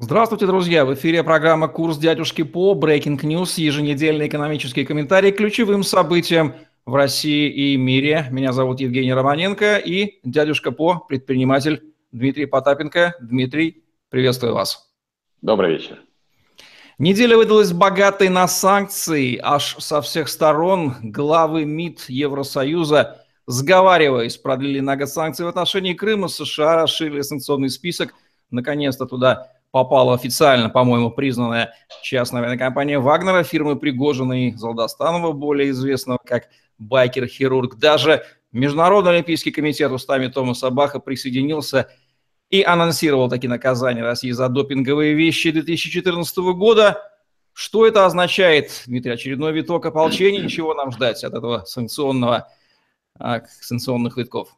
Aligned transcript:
Здравствуйте, 0.00 0.46
друзья! 0.46 0.84
В 0.84 0.94
эфире 0.94 1.24
программа 1.24 1.66
«Курс 1.66 1.98
дядюшки 1.98 2.42
По», 2.42 2.78
Breaking 2.80 3.18
News, 3.18 3.60
еженедельные 3.60 4.28
экономические 4.28 4.86
комментарии 4.86 5.32
к 5.32 5.38
ключевым 5.38 5.82
событиям 5.82 6.54
в 6.86 6.94
России 6.94 7.50
и 7.50 7.76
мире. 7.76 8.28
Меня 8.30 8.52
зовут 8.52 8.78
Евгений 8.78 9.12
Романенко 9.12 9.78
и 9.78 10.20
дядюшка 10.22 10.70
По, 10.70 11.00
предприниматель 11.00 11.82
Дмитрий 12.12 12.46
Потапенко. 12.46 13.16
Дмитрий, 13.20 13.82
приветствую 14.08 14.54
вас. 14.54 14.88
Добрый 15.42 15.72
вечер. 15.72 16.00
Неделя 17.00 17.36
выдалась 17.36 17.72
богатой 17.72 18.28
на 18.28 18.46
санкции. 18.46 19.36
Аж 19.42 19.78
со 19.80 20.00
всех 20.00 20.28
сторон 20.28 20.94
главы 21.02 21.64
МИД 21.64 22.04
Евросоюза, 22.08 23.24
сговариваясь, 23.48 24.36
продлили 24.36 24.78
на 24.78 24.96
год 24.96 25.08
санкции 25.08 25.42
в 25.42 25.48
отношении 25.48 25.94
Крыма. 25.94 26.28
США 26.28 26.76
расширили 26.76 27.22
санкционный 27.22 27.68
список. 27.68 28.14
Наконец-то 28.52 29.04
туда 29.04 29.48
попала 29.70 30.14
официально, 30.14 30.70
по-моему, 30.70 31.10
признанная 31.10 31.74
частная 32.02 32.40
военная 32.40 32.58
компания 32.58 32.98
Вагнера, 32.98 33.42
фирмы 33.42 33.76
Пригожина 33.76 34.48
и 34.48 34.52
Залдостанова, 34.54 35.32
более 35.32 35.70
известного 35.70 36.18
как 36.24 36.48
Байкер-хирург. 36.78 37.76
Даже 37.76 38.24
Международный 38.52 39.12
олимпийский 39.12 39.50
комитет 39.50 39.92
устами 39.92 40.28
Томаса 40.28 40.70
Баха 40.70 41.00
присоединился 41.00 41.88
и 42.50 42.62
анонсировал 42.62 43.28
такие 43.28 43.50
наказания 43.50 44.02
России 44.02 44.30
за 44.30 44.48
допинговые 44.48 45.14
вещи 45.14 45.50
2014 45.50 46.36
года. 46.54 47.02
Что 47.52 47.86
это 47.86 48.06
означает, 48.06 48.84
Дмитрий? 48.86 49.12
Очередной 49.12 49.52
виток 49.52 49.84
ополчения? 49.84 50.48
Чего 50.48 50.74
нам 50.74 50.92
ждать 50.92 51.22
от 51.24 51.34
этого 51.34 51.64
санкционного, 51.66 52.48
а, 53.18 53.42
санкционных 53.60 54.16
витков? 54.16 54.56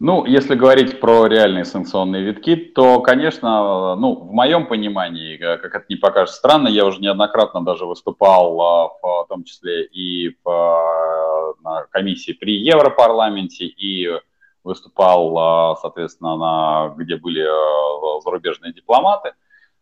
Ну, 0.00 0.24
если 0.26 0.54
говорить 0.54 1.00
про 1.00 1.26
реальные 1.26 1.64
санкционные 1.64 2.22
витки, 2.22 2.54
то, 2.54 3.00
конечно, 3.00 3.96
ну, 3.96 4.14
в 4.14 4.32
моем 4.32 4.66
понимании, 4.66 5.36
э, 5.36 5.56
как 5.58 5.74
это 5.74 5.86
не 5.88 5.96
покажется 5.96 6.38
странно, 6.38 6.68
я 6.68 6.86
уже 6.86 7.00
неоднократно 7.00 7.64
даже 7.64 7.84
выступал, 7.84 8.60
а, 8.60 8.88
в 9.02 9.26
том 9.28 9.42
числе 9.42 9.86
и 9.86 10.36
в, 10.44 11.56
на 11.64 11.84
комиссии 11.90 12.30
при 12.30 12.58
Европарламенте, 12.58 13.64
и 13.64 14.08
выступал, 14.62 15.76
соответственно, 15.80 16.36
на, 16.36 16.94
где 16.96 17.16
были 17.16 17.42
э, 17.42 18.20
зарубежные 18.22 18.72
дипломаты, 18.72 19.32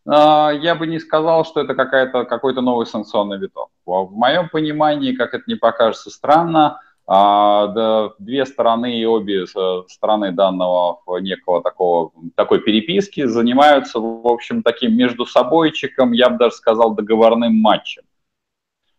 я 0.05 0.75
бы 0.79 0.87
не 0.87 0.99
сказал, 0.99 1.43
что 1.43 1.59
это 1.59 1.75
какая-то, 1.75 2.23
какой-то 2.23 2.61
новый 2.61 2.85
санкционный 2.85 3.37
виток. 3.37 3.69
В 3.85 4.13
моем 4.13 4.47
понимании, 4.47 5.11
как 5.11 5.33
это 5.33 5.43
не 5.47 5.55
покажется 5.55 6.09
странно, 6.09 6.79
две 7.07 8.45
стороны 8.45 8.99
и 8.99 9.05
обе 9.05 9.45
стороны 9.87 10.31
данного 10.33 10.99
некого 11.21 11.63
такого, 11.63 12.11
такой 12.35 12.59
переписки 12.59 13.25
занимаются, 13.25 13.99
в 13.99 14.27
общем, 14.27 14.61
таким 14.61 14.97
между 14.97 15.25
собойчиком, 15.25 16.11
я 16.11 16.29
бы 16.29 16.37
даже 16.37 16.55
сказал, 16.55 16.95
договорным 16.95 17.55
матчем. 17.55 18.03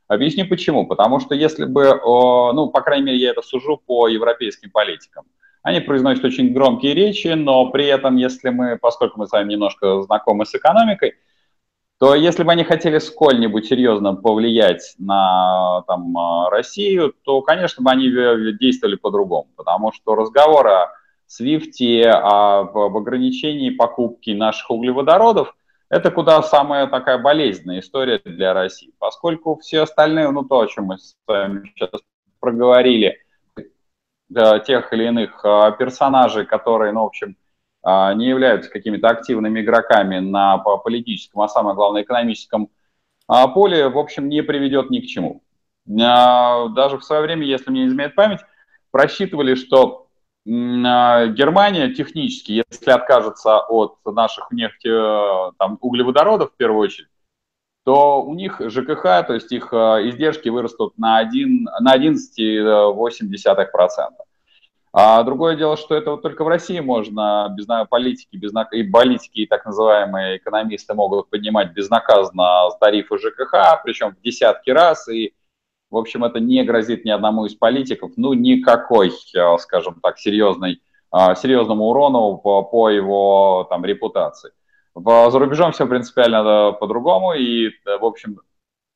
Объясню 0.06 0.48
почему. 0.48 0.86
Потому 0.86 1.20
что 1.20 1.34
если 1.34 1.66
бы, 1.66 2.00
ну, 2.02 2.70
по 2.70 2.80
крайней 2.80 3.04
мере, 3.04 3.18
я 3.18 3.30
это 3.30 3.42
сужу 3.42 3.76
по 3.76 4.08
европейским 4.08 4.70
политикам, 4.70 5.26
они 5.62 5.80
произносят 5.80 6.24
очень 6.24 6.54
громкие 6.54 6.94
речи, 6.94 7.28
но 7.28 7.70
при 7.70 7.84
этом, 7.84 8.16
если 8.16 8.48
мы, 8.48 8.78
поскольку 8.78 9.18
мы 9.18 9.26
с 9.26 9.32
вами 9.32 9.52
немножко 9.52 10.00
знакомы 10.00 10.46
с 10.46 10.54
экономикой, 10.54 11.16
то 11.98 12.14
если 12.14 12.44
бы 12.44 12.52
они 12.52 12.62
хотели 12.62 12.98
сколь-нибудь 12.98 13.66
серьезно 13.66 14.14
повлиять 14.14 14.94
на 14.98 15.82
там, 15.88 16.48
Россию, 16.48 17.12
то, 17.22 17.42
конечно, 17.42 17.82
бы 17.82 17.90
они 17.90 18.08
действовали 18.58 18.94
по-другому, 18.94 19.48
потому 19.56 19.92
что 19.92 20.14
разговоры 20.14 20.70
о 20.70 20.92
свифте, 21.26 22.08
об, 22.08 22.76
ограничении 22.76 23.70
покупки 23.70 24.30
наших 24.30 24.70
углеводородов, 24.70 25.54
это 25.90 26.10
куда 26.10 26.42
самая 26.42 26.86
такая 26.86 27.18
болезненная 27.18 27.80
история 27.80 28.20
для 28.24 28.52
России, 28.54 28.92
поскольку 28.98 29.58
все 29.58 29.82
остальные, 29.82 30.30
ну 30.30 30.44
то, 30.44 30.60
о 30.60 30.66
чем 30.68 30.84
мы 30.84 30.98
с 30.98 31.16
вами 31.26 31.66
сейчас 31.74 32.00
проговорили, 32.38 33.18
тех 34.66 34.92
или 34.92 35.06
иных 35.06 35.40
а, 35.44 35.70
персонажей, 35.72 36.44
которые, 36.44 36.92
ну, 36.92 37.02
в 37.02 37.06
общем, 37.06 37.36
не 38.14 38.28
являются 38.28 38.70
какими-то 38.70 39.08
активными 39.08 39.60
игроками 39.60 40.18
на 40.18 40.58
политическом, 40.58 41.42
а 41.42 41.48
самое 41.48 41.74
главное, 41.74 42.02
экономическом 42.02 42.70
а, 43.28 43.48
поле, 43.48 43.88
в 43.88 43.98
общем, 43.98 44.28
не 44.28 44.42
приведет 44.42 44.90
ни 44.90 45.00
к 45.00 45.06
чему. 45.06 45.42
А, 46.00 46.68
даже 46.68 46.98
в 46.98 47.04
свое 47.04 47.22
время, 47.22 47.46
если 47.46 47.70
мне 47.70 47.82
не 47.82 47.88
изменяет 47.88 48.14
память, 48.14 48.40
просчитывали, 48.90 49.54
что 49.54 50.06
Германия 50.44 51.92
технически, 51.92 52.64
если 52.70 52.90
откажется 52.90 53.58
от 53.58 53.98
наших 54.06 54.50
нефти, 54.50 54.88
там, 55.58 55.76
углеводородов 55.82 56.52
в 56.52 56.56
первую 56.56 56.80
очередь, 56.80 57.10
то 57.84 58.22
у 58.22 58.34
них 58.34 58.58
ЖКХ, 58.58 59.26
то 59.26 59.34
есть 59.34 59.52
их 59.52 59.74
издержки 59.74 60.48
вырастут 60.48 60.96
на, 60.96 61.18
1, 61.18 61.68
на 61.80 61.94
11,8%. 61.94 64.27
А 64.92 65.22
другое 65.22 65.56
дело, 65.56 65.76
что 65.76 65.94
это 65.94 66.12
вот 66.12 66.22
только 66.22 66.44
в 66.44 66.48
России 66.48 66.80
можно 66.80 67.54
без 67.56 67.66
политики, 67.90 68.36
без, 68.36 68.52
и 68.72 68.82
политики, 68.84 69.40
и 69.40 69.46
так 69.46 69.66
называемые 69.66 70.38
экономисты 70.38 70.94
могут 70.94 71.28
поднимать 71.28 71.72
безнаказанно 71.72 72.70
тарифы 72.80 73.18
ЖКХ, 73.18 73.82
причем 73.84 74.12
в 74.12 74.20
десятки 74.22 74.70
раз, 74.70 75.08
и, 75.08 75.34
в 75.90 75.96
общем, 75.96 76.24
это 76.24 76.40
не 76.40 76.64
грозит 76.64 77.04
ни 77.04 77.10
одному 77.10 77.44
из 77.44 77.54
политиков, 77.54 78.12
ну, 78.16 78.32
никакой, 78.32 79.10
э, 79.10 79.58
скажем 79.58 80.00
так, 80.02 80.18
серьезной, 80.18 80.80
э, 81.14 81.34
серьезному 81.36 81.84
урону 81.84 82.38
по, 82.38 82.62
по 82.62 82.88
его 82.88 83.66
там 83.68 83.84
репутации. 83.84 84.52
За 84.94 85.38
рубежом 85.38 85.72
все 85.72 85.86
принципиально 85.86 86.72
по-другому, 86.72 87.34
и, 87.34 87.70
в 87.84 88.04
общем, 88.04 88.40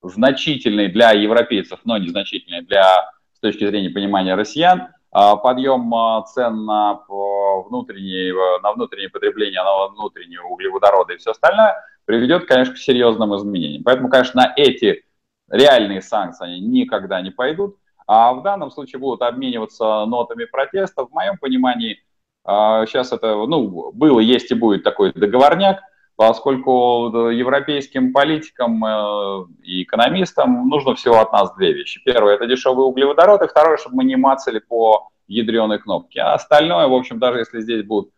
значительный 0.03 0.89
для 0.89 1.13
европейцев, 1.13 1.81
но 1.85 1.97
незначительный 1.99 2.63
для, 2.63 3.13
с 3.35 3.41
точки 3.41 3.67
зрения 3.67 3.91
понимания 3.91 4.35
россиян– 4.35 4.89
а, 4.99 5.02
подъем 5.13 5.95
а, 5.95 6.23
цен 6.23 6.65
на 6.65 7.01
внутренние, 7.09 8.35
на 8.63 8.73
внутреннее 8.73 9.11
потребление, 9.11 9.63
на 9.63 9.89
внутренние 9.89 10.41
углеводороды 10.41 11.15
и 11.15 11.17
все 11.19 11.33
остальное 11.33 11.77
приведет, 12.07 12.47
конечно, 12.47 12.75
к 12.75 12.79
серьезным 12.79 13.37
изменениям. 13.37 13.85
Поэтому, 13.85 14.09
конечно, 14.09 14.43
на 14.43 14.53
эти 14.57 15.05
реальные 15.51 16.01
санкции 16.03 16.47
они 16.47 16.61
никогда 16.61 17.21
не 17.21 17.31
пойдут, 17.31 17.77
а 18.07 18.33
в 18.33 18.43
данном 18.43 18.71
случае 18.71 19.01
будут 19.01 19.23
обмениваться 19.23 20.07
нотами 20.07 20.47
протеста. 20.47 21.05
В 21.05 21.13
моем 21.13 21.37
понимании 21.37 22.03
сейчас 22.45 23.13
а, 23.13 23.17
это, 23.17 23.35
ну, 23.47 23.93
было, 23.93 24.19
есть 24.19 24.51
и 24.51 24.55
будет 24.55 24.83
такой 24.83 25.13
договорняк, 25.13 25.83
поскольку 26.17 27.31
европейским 27.31 28.13
политикам 28.13 28.85
э, 28.85 29.47
и 29.63 29.83
экономистам 29.83 30.69
нужно 30.69 30.95
всего 30.95 31.21
от 31.21 31.33
нас 31.33 31.55
две 31.55 31.73
вещи. 31.73 32.01
Первое– 32.05 32.35
это 32.37 32.47
дешевые 32.47 32.87
углеводороды, 32.87 33.49
второе, 33.49 33.77
чтобы 33.77 33.97
мы 33.97 34.05
не 34.05 34.17
мацали 34.17 34.59
по 34.59 35.11
ядреной 35.27 35.79
кнопке. 35.79 36.21
А 36.21 36.35
остальное, 36.35 36.87
в 36.89 36.95
общем, 36.95 37.19
даже 37.19 37.39
если 37.39 37.61
здесь 37.61 37.85
будут 37.85 38.13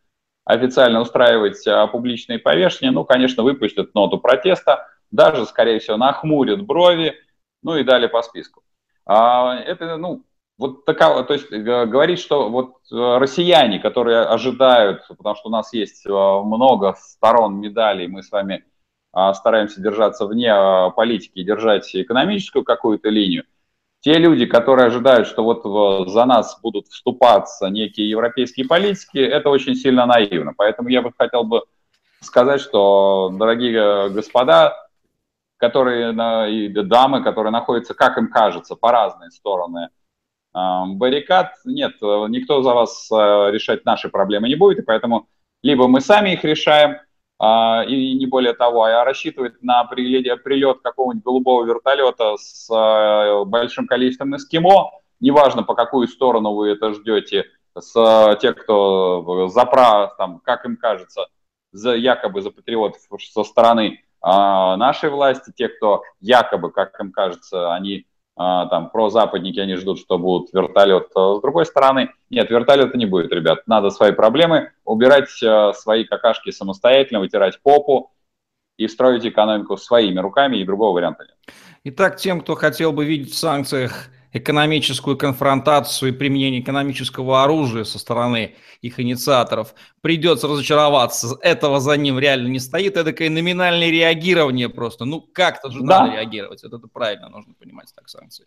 официально 0.45 1.01
устраивать 1.01 1.67
а, 1.67 1.87
публичные 1.87 2.39
повешения, 2.39 2.91
ну, 2.91 3.05
конечно, 3.05 3.43
выпустят 3.43 3.95
ноту 3.95 4.19
протеста, 4.19 4.87
даже, 5.11 5.47
скорее 5.47 5.79
всего, 5.79 5.97
нахмурят 5.97 6.63
брови, 6.63 7.15
ну 7.63 7.77
и 7.77 7.85
далее 7.85 8.09
по 8.09 8.23
списку. 8.23 8.63
А, 9.07 9.57
это, 9.57 9.97
ну, 9.97 10.25
вот 10.57 10.85
такая, 10.85 11.23
то 11.25 11.33
есть 11.33 11.51
говорить, 11.51 12.21
что 12.21 12.49
вот 12.49 12.77
э, 12.93 13.19
россияне, 13.19 13.81
которые 13.81 14.21
ожидают, 14.21 15.07
потому 15.09 15.35
что 15.35 15.49
у 15.49 15.53
нас 15.53 15.73
есть 15.73 16.07
э, 16.07 16.11
много 16.11 16.95
сторон 16.99 17.61
медалей, 17.61 18.07
мы 18.07 18.23
с 18.23 18.31
вами 18.31 18.65
а, 19.13 19.33
стараемся 19.35 19.81
держаться 19.81 20.27
вне 20.27 20.53
а, 20.53 20.91
политики 20.91 21.43
держать 21.43 21.89
экономическую 21.95 22.65
какую-то 22.65 23.09
линию, 23.09 23.45
те 24.01 24.15
люди, 24.15 24.45
которые 24.45 24.87
ожидают, 24.87 25.27
что 25.27 25.45
вот 25.45 26.11
за 26.11 26.25
нас 26.27 26.59
будут 26.61 26.89
вступаться 26.89 27.69
некие 27.69 28.11
европейские 28.11 28.67
политики, 28.67 29.19
это 29.19 29.49
очень 29.49 29.77
сильно 29.77 30.05
наивно. 30.05 30.53
Поэтому 30.55 30.91
я 30.91 31.01
бы 31.01 31.11
хотел 31.17 31.45
бы 31.45 31.63
сказать, 32.21 32.61
что, 32.61 33.31
дорогие 33.33 34.11
господа, 34.11 34.75
которые, 35.57 36.13
и 36.51 36.69
дамы, 36.69 37.23
которые 37.23 37.51
находятся, 37.51 37.95
как 37.95 38.19
им 38.19 38.29
кажется, 38.29 38.77
по 38.77 38.93
разные 38.93 39.31
стороны 39.31 39.89
баррикад. 40.55 41.53
Нет, 41.65 41.95
никто 42.01 42.63
за 42.63 42.73
вас 42.73 43.09
э, 43.11 43.15
решать 43.51 43.85
наши 43.85 44.09
проблемы 44.09 44.49
не 44.49 44.55
будет, 44.55 44.79
и 44.79 44.83
поэтому 44.83 45.29
либо 45.63 45.89
мы 45.89 46.01
сами 46.01 46.35
их 46.35 46.45
решаем, 46.45 46.99
а, 47.39 47.85
и 47.87 48.15
не 48.15 48.27
более 48.27 48.55
того, 48.55 48.85
а 48.85 49.05
рассчитывать 49.05 49.63
на 49.63 49.85
прилет, 49.85 50.45
прилет 50.45 50.81
какого-нибудь 50.83 51.25
голубого 51.25 51.65
вертолета 51.65 52.37
с 52.37 52.71
э, 52.71 53.45
большим 53.45 53.87
количеством 53.87 54.37
эскимо, 54.37 54.93
неважно, 55.21 55.63
по 55.65 55.75
какую 55.75 56.07
сторону 56.07 56.55
вы 56.55 56.71
это 56.71 56.95
ждете, 56.95 57.47
с 57.77 57.93
э, 57.97 58.37
тех, 58.41 58.57
кто 58.57 59.49
за 59.49 59.65
прав, 59.65 60.17
там, 60.17 60.41
как 60.45 60.65
им 60.65 60.77
кажется, 60.77 61.27
за, 61.73 61.95
якобы 61.97 62.41
за 62.41 62.51
патриотов 62.51 63.01
со 63.19 63.43
стороны 63.43 64.05
а, 64.21 64.77
нашей 64.77 65.11
власти, 65.11 65.53
те, 65.55 65.69
кто 65.69 66.03
якобы, 66.21 66.71
как 66.71 66.99
им 67.01 67.11
кажется, 67.11 67.75
они 67.75 68.07
там 68.37 68.91
про 68.91 69.11
западники 69.11 69.61
они 69.61 69.77
ждут, 69.77 70.01
что 70.01 70.19
будут 70.19 70.53
вертолет. 70.53 71.09
С 71.11 71.41
другой 71.41 71.67
стороны, 71.67 72.11
нет, 72.31 72.51
вертолета 72.51 72.99
не 72.99 73.07
будет, 73.07 73.33
ребят. 73.33 73.61
Надо 73.67 73.91
свои 73.91 74.13
проблемы 74.13 74.73
убирать, 74.85 75.29
а, 75.43 75.73
свои 75.73 76.05
какашки 76.05 76.51
самостоятельно, 76.51 77.21
вытирать 77.21 77.61
попу 77.63 78.13
и 78.77 78.89
строить 78.89 79.25
экономику 79.25 79.77
своими 79.77 80.19
руками, 80.19 80.57
и 80.57 80.65
другого 80.65 80.95
варианта 80.95 81.25
нет. 81.25 81.57
Итак, 81.85 82.17
тем, 82.17 82.41
кто 82.41 82.55
хотел 82.55 82.93
бы 82.93 83.05
видеть 83.05 83.33
в 83.33 83.39
санкциях 83.39 84.09
экономическую 84.35 85.17
конфронтацию 85.17 86.11
и 86.11 86.13
применение 86.13 86.61
экономического 86.61 87.45
оружия 87.45 87.85
со 87.85 87.99
стороны 87.99 88.57
их 88.83 89.01
инициаторов, 89.01 89.75
придется 90.03 90.49
разочароваться. 90.49 91.39
Этого 91.41 91.81
за 91.81 91.97
ним 91.97 92.19
реально 92.19 92.49
не 92.49 92.59
стоит. 92.59 92.97
Это 92.97 93.05
такое 93.05 93.31
номинальное 93.31 93.91
реагирование 93.91 94.69
просто. 94.69 95.05
Ну, 95.05 95.21
как-то 95.21 95.71
же 95.71 95.81
да. 95.83 96.01
надо 96.01 96.13
реагировать. 96.15 96.65
Это, 96.65 96.77
это 96.77 96.89
правильно 96.89 97.29
нужно 97.29 97.55
понимать 97.55 97.95
так 97.95 98.09
санкции. 98.09 98.47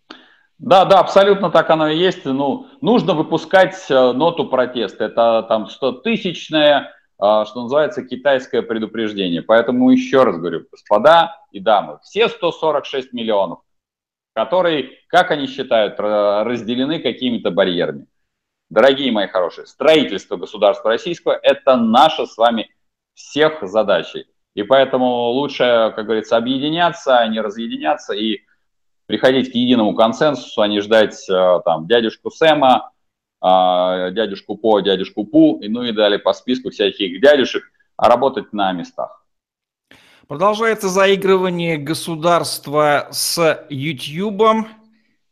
Да, 0.60 0.86
да, 0.86 1.00
абсолютно 1.00 1.50
так 1.51 1.69
оно 1.69 1.88
и 1.88 1.98
есть. 1.98 2.25
Ну, 2.25 2.68
нужно 2.81 3.13
выпускать 3.13 3.75
э, 3.89 4.12
ноту 4.12 4.45
протеста. 4.45 5.06
Это 5.06 5.45
там 5.48 5.68
100 5.68 5.92
тысячное, 6.01 6.94
а, 7.18 7.45
что 7.45 7.63
называется, 7.63 8.04
китайское 8.04 8.62
предупреждение. 8.62 9.42
Поэтому 9.42 9.89
еще 9.92 10.24
раз 10.24 10.36
говорю, 10.38 10.66
господа 10.69 11.36
и 11.51 11.62
дамы, 11.62 12.00
все 12.04 12.28
146 12.28 13.13
миллионов, 13.13 13.60
которые, 14.38 14.92
как 15.07 15.31
они 15.31 15.48
считают, 15.48 16.00
разделены 16.00 17.00
какими-то 17.00 17.50
барьерами. 17.50 18.06
Дорогие 18.69 19.12
мои 19.12 19.25
хорошие, 19.25 19.66
строительство 19.66 20.36
государства 20.38 20.92
российского– 20.92 21.39
это 21.42 21.75
наша 21.75 22.28
с 22.28 22.38
вами 22.38 22.69
всех 23.16 23.68
задачей. 23.68 24.28
И 24.54 24.62
поэтому 24.62 25.07
лучше, 25.31 25.92
как 25.95 26.06
говорится, 26.06 26.38
объединяться, 26.38 27.18
а 27.18 27.28
не 27.28 27.42
разъединяться 27.42 28.13
и 28.13 28.42
приходить 29.07 29.51
к 29.51 29.56
единому 29.56 29.95
консенсусу, 29.95 30.62
а 30.62 30.68
не 30.68 30.81
ждать 30.81 31.28
э, 31.28 31.62
там 31.66 31.88
дядюшку 31.88 32.30
Сэма, 32.30 32.92
а, 33.42 34.12
дядюшку 34.12 34.56
По, 34.56 34.81
дядюшку 34.81 35.25
Пу, 35.25 35.57
и 35.63 35.68
ну 35.68 35.81
и 35.81 35.92
далее 35.94 36.19
по 36.19 36.34
списку 36.34 36.69
всяких 36.69 37.19
дядюшек, 37.22 37.63
а 37.95 38.07
работать 38.07 38.54
на 38.54 38.72
местах. 38.72 39.25
Продолжается 40.27 40.89
заигрывание 40.89 41.77
государства 41.77 43.07
с 43.12 43.65
YouTube. 43.69 44.68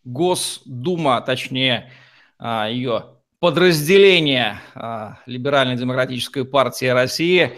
Госдума, 0.05 1.19
точнее, 1.21 1.91
а, 2.37 2.69
ее 2.69 3.05
подразделение 3.39 4.61
а, 4.73 5.17
Либерально-демократической 5.25 6.45
партии 6.45 6.85
России 6.85 7.53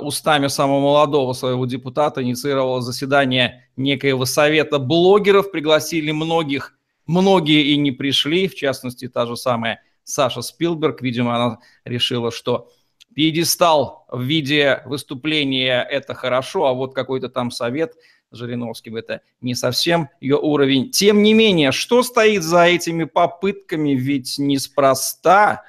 устами 0.00 0.48
самого 0.48 0.80
молодого 0.80 1.32
своего 1.32 1.64
депутата 1.64 2.22
инициировало 2.22 2.82
заседание 2.82 3.70
некоего 3.74 4.26
совета 4.26 4.78
блогеров, 4.78 5.50
пригласили 5.50 6.10
многих 6.12 6.76
Многие 7.06 7.72
и 7.72 7.76
не 7.76 7.90
пришли, 7.90 8.48
в 8.48 8.54
частности, 8.54 9.08
та 9.08 9.26
же 9.26 9.36
самая 9.36 9.82
Саша 10.04 10.42
Спилберг, 10.42 11.02
видимо, 11.02 11.34
она 11.34 11.58
решила, 11.84 12.30
что 12.30 12.68
пьедестал 13.14 14.06
в 14.10 14.22
виде 14.22 14.82
выступления– 14.84 15.82
это 15.90 16.14
хорошо, 16.14 16.66
а 16.66 16.72
вот 16.72 16.94
какой-то 16.94 17.28
там 17.28 17.50
совет 17.50 17.94
Жириновским– 18.30 18.96
это 18.96 19.20
не 19.40 19.54
совсем 19.54 20.08
ее 20.20 20.38
уровень. 20.38 20.90
Тем 20.90 21.22
не 21.22 21.34
менее, 21.34 21.72
что 21.72 22.02
стоит 22.02 22.42
за 22.42 22.64
этими 22.64 23.04
попытками? 23.04 23.90
Ведь 23.90 24.38
неспроста, 24.38 25.64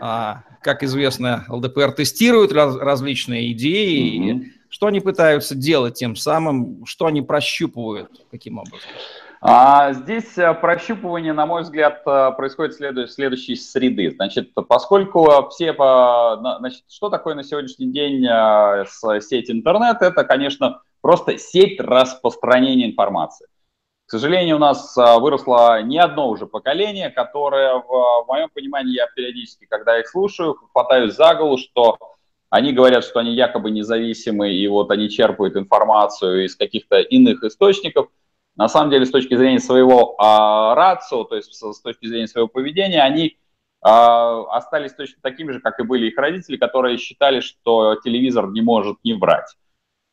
а, 0.00 0.42
как 0.62 0.82
известно, 0.82 1.44
ЛДПР 1.48 1.92
тестирует 1.92 2.52
раз, 2.52 2.76
различные 2.76 3.52
идеи. 3.52 4.18
Mm-hmm. 4.18 4.44
Что 4.68 4.86
они 4.88 5.00
пытаются 5.00 5.54
делать 5.54 5.94
тем 5.94 6.16
самым? 6.16 6.84
Что 6.84 7.06
они 7.06 7.22
прощупывают? 7.22 8.26
Каким 8.30 8.58
образом? 8.58 8.88
А 9.46 9.92
здесь 9.92 10.38
э, 10.38 10.54
прощупывание, 10.54 11.34
на 11.34 11.44
мой 11.44 11.64
взгляд, 11.64 12.00
э, 12.06 12.30
происходит 12.34 12.72
в 12.76 13.08
следующей 13.08 13.56
среды. 13.56 14.10
Значит, 14.10 14.54
поскольку 14.54 15.50
все, 15.50 15.74
значит, 15.74 16.84
что 16.90 17.10
такое 17.10 17.34
на 17.34 17.44
сегодняшний 17.44 17.92
день 17.92 18.26
э, 18.26 18.86
сеть 19.20 19.50
интернет, 19.50 20.00
это, 20.00 20.24
конечно, 20.24 20.80
просто 21.02 21.36
сеть 21.36 21.78
распространения 21.78 22.86
информации. 22.86 23.46
К 24.06 24.12
сожалению, 24.12 24.56
у 24.56 24.60
нас 24.60 24.96
выросло 24.96 25.82
не 25.82 25.98
одно 25.98 26.30
уже 26.30 26.46
поколение, 26.46 27.10
которое, 27.10 27.74
в, 27.74 27.86
в 27.86 28.24
моем 28.26 28.48
понимании, 28.48 28.94
я 28.94 29.08
периодически, 29.14 29.66
когда 29.68 30.00
их 30.00 30.08
слушаю, 30.08 30.54
хватаюсь 30.72 31.16
за 31.16 31.34
голову, 31.34 31.58
что 31.58 31.98
они 32.48 32.72
говорят, 32.72 33.04
что 33.04 33.20
они 33.20 33.34
якобы 33.34 33.70
независимы, 33.70 34.54
и 34.54 34.66
вот 34.68 34.90
они 34.90 35.10
черпают 35.10 35.54
информацию 35.54 36.46
из 36.46 36.56
каких-то 36.56 37.00
иных 37.00 37.42
источников– 37.44 38.08
на 38.56 38.68
самом 38.68 38.90
деле, 38.90 39.04
с 39.04 39.10
точки 39.10 39.36
зрения 39.36 39.58
своего 39.58 40.14
а, 40.18 40.74
рацио, 40.74 41.24
то 41.24 41.36
есть 41.36 41.54
с, 41.54 41.80
точки 41.80 42.06
зрения 42.06 42.28
своего 42.28 42.48
поведения, 42.48 43.02
они 43.02 43.36
а, 43.82 44.44
остались 44.56 44.94
точно 44.94 45.20
такими 45.22 45.52
же, 45.52 45.60
как 45.60 45.80
и 45.80 45.82
были 45.82 46.06
их 46.06 46.16
родители, 46.16 46.56
которые 46.56 46.98
считали, 46.98 47.40
что 47.40 47.96
телевизор 47.96 48.50
не 48.50 48.62
может 48.62 48.98
не 49.02 49.14
врать. 49.14 49.56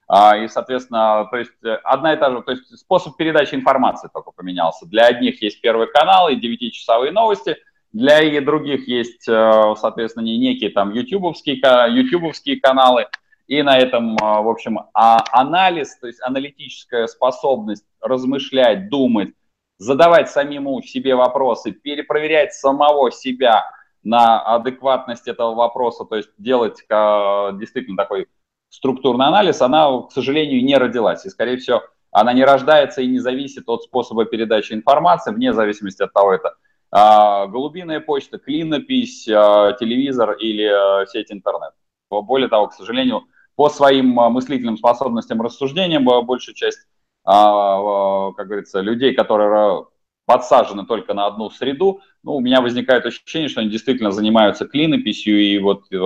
А, 0.08 0.38
и, 0.38 0.48
соответственно, 0.48 1.28
то 1.30 1.38
есть 1.38 1.52
одна 1.84 2.14
и 2.14 2.18
та 2.18 2.32
же, 2.32 2.42
то 2.42 2.52
есть 2.52 2.78
способ 2.80 3.16
передачи 3.16 3.54
информации 3.54 4.10
только 4.12 4.32
поменялся. 4.32 4.88
Для 4.88 5.06
одних 5.06 5.42
есть 5.42 5.62
первый 5.62 5.88
канал 5.88 6.28
и 6.30 6.36
9-часовые 6.36 7.12
новости, 7.12 7.58
для 7.94 8.42
других 8.42 8.88
есть, 8.88 9.28
э, 9.28 9.76
соответственно, 9.78 10.24
некие 10.24 10.70
там 10.70 10.94
ютубовские, 10.94 11.58
ютубовские 11.58 12.60
каналы– 12.60 13.08
и 13.52 13.64
на 13.64 13.78
этом, 13.78 14.16
а, 14.22 14.42
в 14.42 14.48
общем, 14.48 14.80
а 14.94 15.26
анализ, 15.34 15.98
то 15.98 16.08
есть 16.08 16.22
аналитическая 16.24 17.06
способность 17.08 17.84
размышлять, 18.00 18.88
думать, 18.88 19.34
задавать 19.78 20.30
самому 20.30 20.82
себе 20.82 21.16
вопросы, 21.16 21.74
перепроверять 21.74 22.54
самого 22.54 23.12
себя 23.12 23.66
на 24.04 24.42
адекватность 24.56 25.28
этого 25.28 25.54
вопроса, 25.54 26.06
то 26.06 26.16
есть 26.16 26.30
делать 26.38 26.82
а, 26.90 27.52
действительно 27.52 27.98
такой 27.98 28.30
структурный 28.70 29.26
анализ, 29.26 29.62
она, 29.62 30.04
к 30.04 30.14
сожалению, 30.14 30.64
не 30.64 30.78
родилась. 30.78 31.26
И, 31.26 31.30
скорее 31.30 31.58
всего, 31.58 31.84
она 32.10 32.32
не 32.32 32.46
рождается 32.46 33.02
и 33.02 33.08
не 33.08 33.20
зависит 33.20 33.68
от 33.68 33.84
способа 33.84 34.24
передачи 34.24 34.72
информации, 34.72 35.34
вне 35.34 35.52
зависимости 35.52 36.02
от 36.02 36.14
того, 36.14 36.32
это 36.32 36.56
а, 36.90 37.48
голубиная 37.48 38.00
почта, 38.00 38.40
клинопись, 38.40 39.26
телевизор 39.26 40.38
или 40.40 41.06
сеть 41.08 41.34
интернет. 41.34 41.74
Более 42.10 42.48
того, 42.48 42.68
к 42.68 42.74
сожалению, 42.74 43.26
по 43.56 43.70
своим 43.70 44.20
а, 44.20 44.30
мыслительным 44.30 44.78
способностям, 44.78 45.42
рассуждениям, 45.42 46.06
большая 46.06 46.56
часть, 46.56 46.88
а, 47.24 48.30
а, 48.30 48.34
как 48.34 48.48
говорится, 48.48 48.82
людей, 48.82 49.14
которые 49.14 49.86
подсажены 50.26 50.86
только 50.86 51.14
на 51.14 51.26
одну 51.26 51.50
среду, 51.50 52.02
ну, 52.24 52.36
у 52.36 52.40
меня 52.40 52.62
возникает 52.62 53.06
ощущение, 53.06 53.50
что 53.50 53.62
они 53.62 53.70
действительно 53.70 54.12
занимаются 54.12 54.66
клинописью 54.66 55.40
и 55.42 55.58
вот 55.60 55.92
э, 55.92 55.98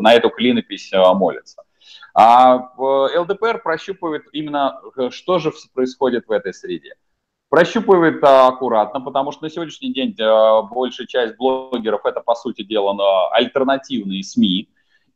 на 0.00 0.12
эту 0.12 0.28
клинопись 0.28 0.90
молятся. 0.92 1.62
А 2.12 2.72
ЛДПР 2.76 3.62
прощупывает 3.62 4.24
именно, 4.32 4.80
э, 4.96 5.10
что 5.10 5.38
же 5.38 5.52
происходит 5.72 6.26
в 6.26 6.32
этой 6.32 6.52
среде. 6.52 6.94
Прощупывает 7.48 8.22
аккуратно, 8.22 9.00
потому 9.00 9.32
что 9.32 9.44
на 9.44 9.50
сегодняшний 9.50 9.92
день 9.92 10.14
э, 10.18 10.62
большая 10.70 11.06
часть 11.06 11.36
блогеров 11.36 12.04
это, 12.04 12.20
по 12.20 12.34
сути 12.34 12.62
дела, 12.62 13.30
альтернативные 13.32 14.22
СМИ, 14.22 14.68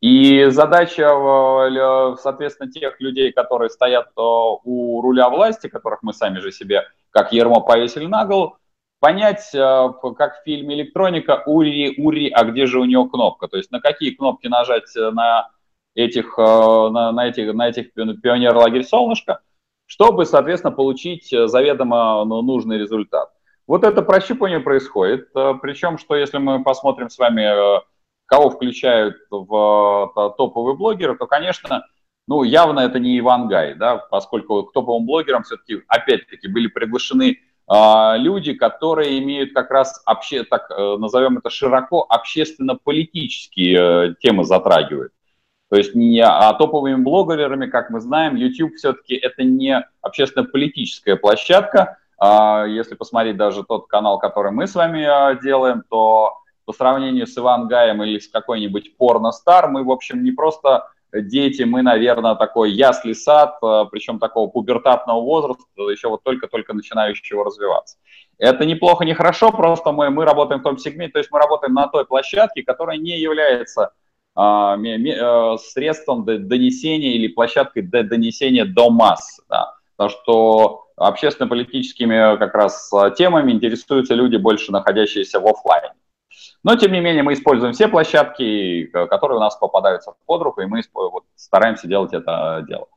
и 0.05 0.51
задача, 0.51 1.05
э, 1.05 2.17
соответственно, 2.21 2.71
тех 2.71 3.01
людей, 3.01 3.33
которые 3.33 3.71
стоят 3.71 4.09
э, 4.09 4.11
у 4.19 5.01
руля 5.01 5.31
власти, 5.31 5.69
которых 5.69 6.03
мы 6.03 6.13
сами 6.13 6.41
же 6.41 6.53
себе 6.53 6.83
как 7.09 7.33
ермо 7.33 7.63
повесили 7.63 8.05
на 8.05 8.27
голову, 8.27 8.59
понять, 9.01 9.49
э, 9.55 9.89
как 10.19 10.41
в 10.41 10.45
фильме 10.45 10.75
«Электроника», 10.75 11.43
Ури, 11.47 11.95
Ури, 11.97 12.29
а 12.29 12.45
где 12.45 12.67
же 12.67 12.81
у 12.81 12.85
него 12.85 13.07
кнопка? 13.07 13.49
То 13.49 13.57
есть 13.57 13.71
на 13.71 13.81
какие 13.81 14.11
кнопки 14.11 14.47
нажать 14.47 14.95
на 14.95 15.49
этих, 15.95 16.37
на, 16.37 17.11
на 17.13 17.27
этих, 17.27 17.55
на 17.55 17.71
этих 17.71 17.95
пионер 17.95 18.55
лагерь 18.57 18.85
«Солнышко», 18.85 19.41
чтобы, 19.87 20.27
соответственно, 20.27 20.75
получить 20.75 21.31
заведомо 21.31 22.27
ну, 22.27 22.43
нужный 22.43 22.77
результат. 22.77 23.31
Вот 23.67 23.85
это 23.85 24.03
прощупывание 24.03 24.61
происходит. 24.61 25.33
Причем, 25.33 25.97
что 25.97 26.15
если 26.15 26.37
мы 26.37 26.63
посмотрим 26.63 27.09
с 27.09 27.17
вами 27.17 27.81
кого 28.27 28.51
включают 28.51 29.17
в 29.31 30.13
э, 30.17 30.31
топовые 30.37 30.77
блогеры, 30.77 31.17
то, 31.17 31.27
конечно, 31.27 31.85
ну, 32.27 32.43
явно 32.43 32.81
это 32.81 32.99
не 32.99 33.19
Иван 33.19 33.49
Гай, 33.49 33.75
да, 33.75 33.97
поскольку 33.97 34.63
к 34.65 34.73
топовым 34.73 35.07
блогерам 35.07 35.43
все-таки, 35.43 35.83
опять-таки, 35.89 36.49
были 36.49 36.69
приглашены 36.69 37.39
э, 37.39 38.19
люди, 38.19 38.55
которые 38.55 39.19
имеют 39.19 39.53
как 39.53 39.71
раз, 39.71 40.03
обще, 40.07 40.45
так 40.45 40.71
э, 40.71 40.97
назовем 40.99 41.39
это 41.39 41.51
широко, 41.51 42.07
общественно-политические 42.09 44.11
э, 44.11 44.15
темы 44.21 44.45
затрагивают. 44.45 45.13
То 45.71 45.77
есть 45.77 45.95
не, 45.95 46.21
а 46.21 46.53
топовыми 46.55 47.03
блогерами, 47.03 47.67
как 47.67 47.91
мы 47.91 48.01
знаем, 48.01 48.37
YouTube 48.37 48.75
все-таки 48.75 49.15
это 49.15 49.43
не 49.43 49.85
общественно-политическая 50.01 51.17
площадка. 51.17 51.99
Э, 52.23 52.65
если 52.69 52.95
посмотреть 52.95 53.37
даже 53.37 53.65
тот 53.65 53.87
канал, 53.87 54.19
который 54.19 54.51
мы 54.51 54.67
с 54.67 54.75
вами 54.75 55.01
э, 55.01 55.39
делаем, 55.43 55.83
то 55.91 56.39
по 56.65 56.73
сравнению 56.73 57.27
с 57.27 57.37
Иван 57.37 57.69
Гаем 57.69 58.03
или 58.03 58.19
с 58.19 58.29
какой-нибудь 58.29 58.97
порно-стар, 58.97 59.69
мы, 59.69 59.85
в 59.85 59.91
общем, 59.91 60.23
не 60.25 60.33
просто 60.33 60.89
дети, 61.23 61.63
мы, 61.63 61.83
наверное, 61.83 62.35
такой 62.35 62.73
ясли 62.73 63.15
сад, 63.15 63.59
э, 63.63 63.85
причем 63.91 64.19
такого 64.19 64.49
пубертатного 64.49 65.21
возраста, 65.21 65.65
еще 65.91 66.09
вот 66.09 66.23
только-только 66.23 66.75
начинающего 66.75 67.45
развиваться. 67.45 67.99
Это 68.39 68.65
неплохо, 68.65 69.05
не 69.05 69.15
хорошо, 69.15 69.53
просто 69.53 69.93
мы, 69.93 70.11
мы 70.11 70.25
работаем 70.25 70.61
в 70.61 70.65
том 70.65 70.79
сегменте, 70.79 71.13
то 71.13 71.19
есть 71.19 71.31
мы 71.31 71.39
работаем 71.39 71.75
на 71.75 71.87
той 71.87 72.05
площадке, 72.05 72.63
которая 72.63 72.99
не 72.99 73.19
является 73.19 73.93
э, 74.37 75.57
средством 75.59 76.25
донесения 76.25 77.13
или 77.13 77.29
площадкой 77.29 77.83
донесения 77.83 78.65
до 78.65 78.91
масс. 78.91 79.41
Да. 79.49 79.75
Потому 79.97 80.11
что 80.11 80.87
общественно-политическими 80.97 82.37
как 82.39 82.55
раз 82.55 82.91
темами 83.17 83.53
интересуются 83.53 84.15
люди, 84.15 84.37
больше 84.37 84.73
находящиеся 84.73 85.39
в 85.39 85.47
офлайне. 85.47 85.93
Но, 86.65 86.77
тем 86.77 86.93
не 86.93 87.01
менее, 87.01 87.23
мы 87.23 87.35
используем 87.35 87.75
все 87.75 87.89
площадки, 87.89 88.87
которые 88.87 89.37
у 89.37 89.41
нас 89.41 89.55
попадаются 89.57 90.15
под 90.25 90.43
руку, 90.43 90.63
и 90.63 90.67
мы 90.67 90.81
вот, 90.95 91.25
стараемся 91.37 91.87
делать 91.87 92.15
это 92.15 92.65
дело. 92.67 92.89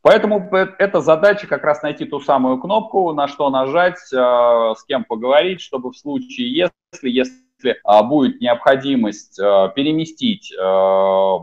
Поэтому 0.00 0.48
эта 0.78 1.00
задача 1.00 1.48
как 1.48 1.64
раз 1.64 1.82
найти 1.82 2.04
ту 2.04 2.20
самую 2.20 2.60
кнопку, 2.60 3.12
на 3.12 3.26
что 3.26 3.50
нажать, 3.50 3.98
э, 4.12 4.74
с 4.76 4.84
кем 4.84 5.02
поговорить, 5.02 5.60
чтобы 5.60 5.90
в 5.90 5.96
случае, 5.96 6.70
если, 6.92 7.10
если 7.10 7.76
будет 8.04 8.40
необходимость 8.40 9.40
э, 9.40 9.72
переместить 9.74 10.52
э, 10.52 11.38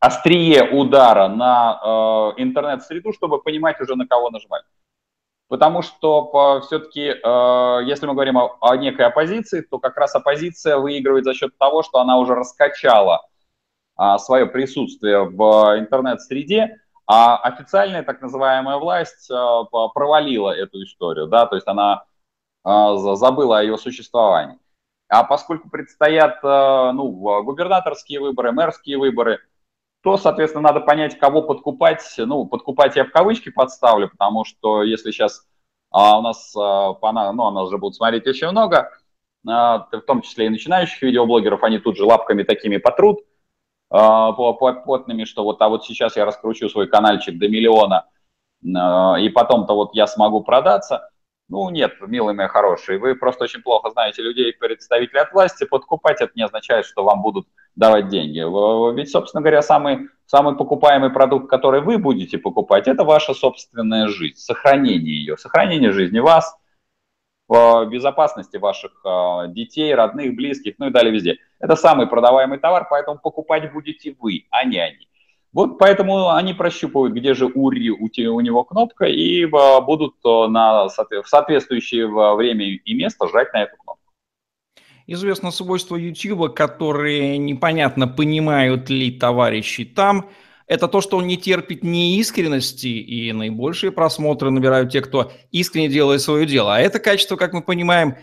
острие 0.00 0.68
удара 0.72 1.28
на 1.28 2.34
интернет-среду, 2.36 3.12
чтобы 3.12 3.40
понимать 3.40 3.80
уже, 3.80 3.94
на 3.94 4.08
кого 4.08 4.30
нажимать. 4.30 4.64
Потому 5.50 5.82
что 5.82 6.60
все-таки, 6.64 7.00
если 7.00 8.06
мы 8.06 8.12
говорим 8.14 8.38
о, 8.38 8.56
о 8.60 8.76
некой 8.76 9.06
оппозиции, 9.06 9.62
то 9.62 9.80
как 9.80 9.96
раз 9.96 10.14
оппозиция 10.14 10.78
выигрывает 10.78 11.24
за 11.24 11.34
счет 11.34 11.58
того, 11.58 11.82
что 11.82 11.98
она 11.98 12.18
уже 12.18 12.36
раскачала 12.36 13.26
а, 13.96 14.16
свое 14.18 14.46
присутствие 14.46 15.24
в 15.24 15.76
интернет-среде, 15.76 16.78
а 17.04 17.36
официальная 17.36 18.04
так 18.04 18.22
называемая 18.22 18.76
власть 18.76 19.28
а, 19.28 19.64
провалила 19.64 20.52
эту 20.52 20.84
историю, 20.84 21.26
да, 21.26 21.46
то 21.46 21.56
есть 21.56 21.66
она 21.66 22.04
забыла 22.62 23.58
о 23.58 23.62
ее 23.62 23.76
существовании. 23.76 24.58
А 25.08 25.24
поскольку 25.24 25.68
предстоят 25.68 26.42
ну, 26.42 27.42
губернаторские 27.42 28.20
выборы, 28.20 28.52
мэрские 28.52 28.98
выборы, 28.98 29.40
то, 30.02 30.16
соответственно, 30.16 30.68
надо 30.68 30.80
понять, 30.80 31.18
кого 31.18 31.42
подкупать. 31.42 32.02
Ну, 32.16 32.46
подкупать 32.46 32.96
я 32.96 33.04
в 33.04 33.10
кавычки 33.10 33.50
подставлю, 33.50 34.08
потому 34.08 34.44
что 34.44 34.82
если 34.82 35.10
сейчас 35.10 35.46
а, 35.90 36.18
у 36.18 36.22
нас, 36.22 36.54
а, 36.56 36.94
ну, 37.32 37.44
у 37.44 37.50
нас 37.50 37.70
же 37.70 37.78
будут 37.78 37.96
смотреть 37.96 38.26
очень 38.26 38.48
много, 38.48 38.90
а, 39.46 39.88
в 39.92 40.00
том 40.02 40.22
числе 40.22 40.46
и 40.46 40.50
начинающих 40.50 41.02
видеоблогеров, 41.02 41.62
они 41.62 41.78
тут 41.78 41.96
же 41.96 42.04
лапками 42.04 42.42
такими 42.44 42.78
потрут, 42.78 43.20
а, 43.90 44.32
плотными, 44.32 45.24
что 45.24 45.44
вот, 45.44 45.60
а 45.60 45.68
вот 45.68 45.84
сейчас 45.84 46.16
я 46.16 46.24
раскручу 46.24 46.68
свой 46.68 46.86
каналчик 46.86 47.38
до 47.38 47.48
миллиона, 47.48 48.06
а, 48.76 49.16
и 49.18 49.28
потом-то 49.28 49.74
вот 49.74 49.94
я 49.94 50.06
смогу 50.06 50.42
продаться. 50.42 51.10
Ну, 51.50 51.68
нет, 51.68 51.96
милые 52.00 52.34
мои 52.34 52.46
хорошие, 52.46 52.98
вы 52.98 53.16
просто 53.16 53.42
очень 53.44 53.60
плохо 53.60 53.90
знаете 53.90 54.22
людей, 54.22 54.52
представителей 54.52 55.20
от 55.20 55.32
власти, 55.32 55.64
подкупать 55.64 56.20
это 56.20 56.30
не 56.36 56.44
означает, 56.44 56.86
что 56.86 57.02
вам 57.02 57.22
будут 57.22 57.48
давать 57.74 58.08
деньги. 58.08 58.38
Ведь, 58.94 59.10
собственно 59.10 59.40
говоря, 59.40 59.60
самый, 59.60 60.10
самый 60.26 60.56
покупаемый 60.56 61.10
продукт, 61.10 61.50
который 61.50 61.80
вы 61.80 61.98
будете 61.98 62.38
покупать, 62.38 62.86
это 62.86 63.02
ваша 63.02 63.34
собственная 63.34 64.06
жизнь, 64.06 64.36
сохранение 64.36 65.16
ее, 65.16 65.36
сохранение 65.36 65.90
жизни 65.90 66.20
вас, 66.20 66.56
безопасности 67.48 68.56
ваших 68.56 68.92
а, 69.04 69.48
детей, 69.48 69.92
родных, 69.92 70.36
близких, 70.36 70.74
ну 70.78 70.86
и 70.86 70.90
далее 70.90 71.12
везде. 71.12 71.38
Это 71.58 71.74
самый 71.74 72.06
продаваемый 72.06 72.58
товар, 72.58 72.86
поэтому 72.88 73.18
покупать 73.18 73.72
будете 73.72 74.14
вы, 74.20 74.46
а 74.50 74.64
не 74.64 74.78
они. 74.78 75.09
Вот 75.52 75.78
поэтому 75.78 76.30
они 76.30 76.54
прощупывают, 76.54 77.12
где 77.12 77.34
же 77.34 77.46
у, 77.46 77.66
у 77.66 78.40
него 78.40 78.64
кнопка, 78.64 79.06
и 79.06 79.44
а, 79.44 79.80
будут 79.80 80.14
а, 80.24 80.46
на, 80.46 80.86
в 80.86 81.26
соответствующее 81.26 82.06
время 82.06 82.66
и 82.66 82.94
место 82.94 83.28
жать 83.28 83.52
на 83.52 83.64
эту 83.64 83.76
кнопку. 83.76 84.12
Известно 85.08 85.50
свойство 85.50 85.96
YouTube, 85.96 86.54
которые 86.54 87.36
непонятно 87.36 88.06
понимают 88.06 88.88
ли 88.90 89.10
товарищи 89.10 89.84
там, 89.84 90.30
это 90.68 90.86
то, 90.86 91.00
что 91.00 91.16
он 91.16 91.26
не 91.26 91.36
терпит 91.36 91.82
неискренности, 91.82 92.86
и 92.86 93.32
наибольшие 93.32 93.90
просмотры 93.90 94.50
набирают 94.50 94.92
те, 94.92 95.00
кто 95.00 95.32
искренне 95.50 95.88
делает 95.88 96.20
свое 96.20 96.46
дело. 96.46 96.76
А 96.76 96.78
это 96.78 97.00
качество, 97.00 97.34
как 97.34 97.52
мы 97.52 97.62
понимаем, 97.62 98.14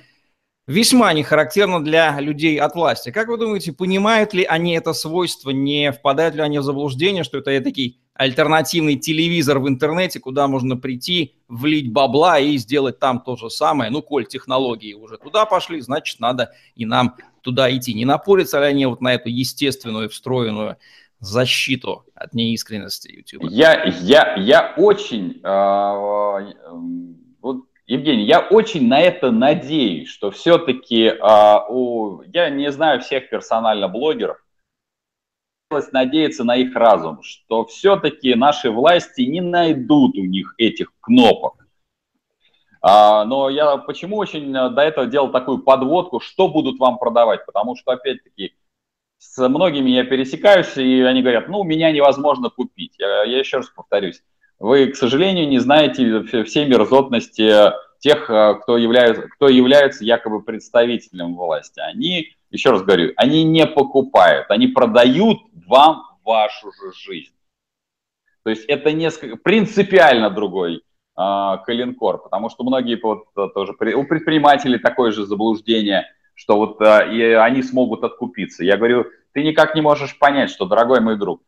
весьма 0.67 1.13
не 1.13 1.23
характерно 1.23 1.83
для 1.83 2.19
людей 2.19 2.59
от 2.59 2.75
власти. 2.75 3.11
Как 3.11 3.29
вы 3.29 3.37
думаете, 3.37 3.71
понимают 3.71 4.33
ли 4.33 4.43
они 4.43 4.75
это 4.75 4.93
свойство, 4.93 5.49
не 5.49 5.91
впадают 5.91 6.35
ли 6.35 6.41
они 6.41 6.59
в 6.59 6.63
заблуждение, 6.63 7.23
что 7.23 7.37
это 7.39 7.57
такой 7.59 7.97
альтернативный 8.13 8.95
телевизор 8.95 9.59
в 9.59 9.67
интернете, 9.67 10.19
куда 10.19 10.47
можно 10.47 10.75
прийти, 10.75 11.35
влить 11.47 11.91
бабла 11.91 12.39
и 12.39 12.57
сделать 12.57 12.99
там 12.99 13.21
то 13.21 13.35
же 13.35 13.49
самое. 13.49 13.91
Ну, 13.91 14.01
коль 14.01 14.25
технологии 14.25 14.93
уже 14.93 15.17
туда 15.17 15.45
пошли, 15.45 15.79
значит, 15.81 16.19
надо 16.19 16.51
и 16.75 16.85
нам 16.85 17.15
туда 17.41 17.73
идти. 17.75 17.93
Не 17.93 18.05
напорятся 18.05 18.59
ли 18.59 18.65
они 18.65 18.85
вот 18.87 19.01
на 19.01 19.13
эту 19.13 19.29
естественную, 19.29 20.09
встроенную 20.09 20.77
защиту 21.19 22.05
от 22.15 22.33
неискренности 22.33 23.09
YouTube? 23.09 23.51
Я, 23.51 23.85
я, 24.01 24.35
я 24.35 24.73
очень, 24.77 25.39
э, 25.43 26.53
Евгений, 27.87 28.25
я 28.25 28.41
очень 28.41 28.87
на 28.87 28.99
это 28.99 29.31
надеюсь, 29.31 30.09
что 30.09 30.29
все-таки, 30.29 31.05
э, 31.05 31.59
у, 31.69 32.21
я 32.33 32.49
не 32.49 32.69
знаю 32.69 32.99
всех 32.99 33.29
персонально 33.29 33.87
блогеров, 33.87 34.43
надеяться 35.91 36.43
на 36.43 36.57
их 36.57 36.75
разум, 36.75 37.23
что 37.23 37.65
все-таки 37.65 38.35
наши 38.35 38.71
власти 38.71 39.21
не 39.21 39.41
найдут 39.41 40.17
у 40.17 40.23
них 40.23 40.53
этих 40.57 40.91
кнопок. 40.99 41.65
А, 42.81 43.25
но 43.25 43.49
я 43.49 43.77
почему 43.77 44.17
очень 44.17 44.51
до 44.51 44.81
этого 44.81 45.07
делал 45.07 45.31
такую 45.31 45.59
подводку, 45.59 46.19
что 46.19 46.47
будут 46.47 46.79
вам 46.79 46.97
продавать? 46.97 47.45
Потому 47.45 47.75
что, 47.75 47.91
опять-таки, 47.91 48.55
с 49.17 49.47
многими 49.47 49.89
я 49.91 50.05
пересекаюсь, 50.05 50.77
и 50.77 51.01
они 51.01 51.21
говорят, 51.21 51.49
ну, 51.49 51.63
меня 51.63 51.91
невозможно 51.91 52.49
купить. 52.49 52.93
Я, 52.97 53.23
я 53.23 53.39
еще 53.39 53.57
раз 53.57 53.67
повторюсь, 53.69 54.23
вы, 54.59 54.87
к 54.87 54.95
сожалению, 54.95 55.47
не 55.47 55.59
знаете 55.59 56.23
все 56.43 56.65
мерзотности 56.65 57.71
тех, 57.99 58.29
э, 58.29 58.55
кто 58.61 58.77
является, 58.77 59.23
кто 59.23 59.49
является 59.49 60.03
якобы 60.03 60.41
представителем 60.41 61.35
власти. 61.35 61.79
Они, 61.79 62.35
еще 62.49 62.71
раз 62.71 62.83
говорю, 62.83 63.13
они 63.17 63.43
не 63.43 63.65
покупают, 63.65 64.49
они 64.49 64.67
продают 64.67 65.39
вам 65.67 66.03
вашу 66.23 66.71
же 66.71 66.93
жизнь. 66.93 67.33
То 68.43 68.49
есть 68.49 68.65
это 68.65 68.91
несколько 68.91 69.35
принципиально 69.35 70.29
другой 70.29 70.77
э, 70.77 70.81
калинкор, 71.65 72.21
потому 72.21 72.49
что 72.49 72.63
многие 72.63 72.99
вот 73.01 73.25
э, 73.35 73.47
тоже 73.53 73.73
у 73.73 74.03
предпринимателей 74.03 74.79
такое 74.79 75.11
же 75.11 75.25
заблуждение– 75.25 76.05
что 76.37 76.55
вот 76.57 76.79
э, 76.81 77.13
и 77.13 77.21
они 77.33 77.63
смогут 77.63 78.03
откупиться. 78.03 78.63
Я 78.63 78.77
говорю, 78.77 79.07
ты 79.33 79.43
никак 79.43 79.75
не 79.75 79.81
можешь 79.81 80.17
понять, 80.17 80.51
что, 80.51 80.65
дорогой 80.65 81.01
мой 81.01 81.17
друг, 81.17 81.41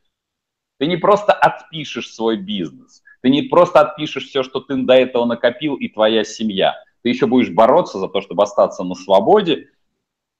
ты 0.79 0.87
не 0.87 0.97
просто 0.97 1.33
отпишешь 1.33 2.11
свой 2.11 2.37
бизнес, 2.37 3.03
ты 3.21 3.29
не 3.29 3.43
просто 3.43 3.81
отпишешь 3.81 4.27
все, 4.27 4.43
что 4.43 4.61
ты 4.61 4.75
до 4.77 4.93
этого 4.93 5.25
накопил 5.25 5.75
и 5.75 5.89
твоя 5.89 6.23
семья. 6.23 6.75
Ты 7.03 7.09
еще 7.09 7.27
будешь 7.27 7.49
бороться 7.49 7.99
за 7.99 8.07
то, 8.07 8.21
чтобы 8.21 8.43
остаться 8.43 8.83
на 8.83 8.95
свободе, 8.95 9.69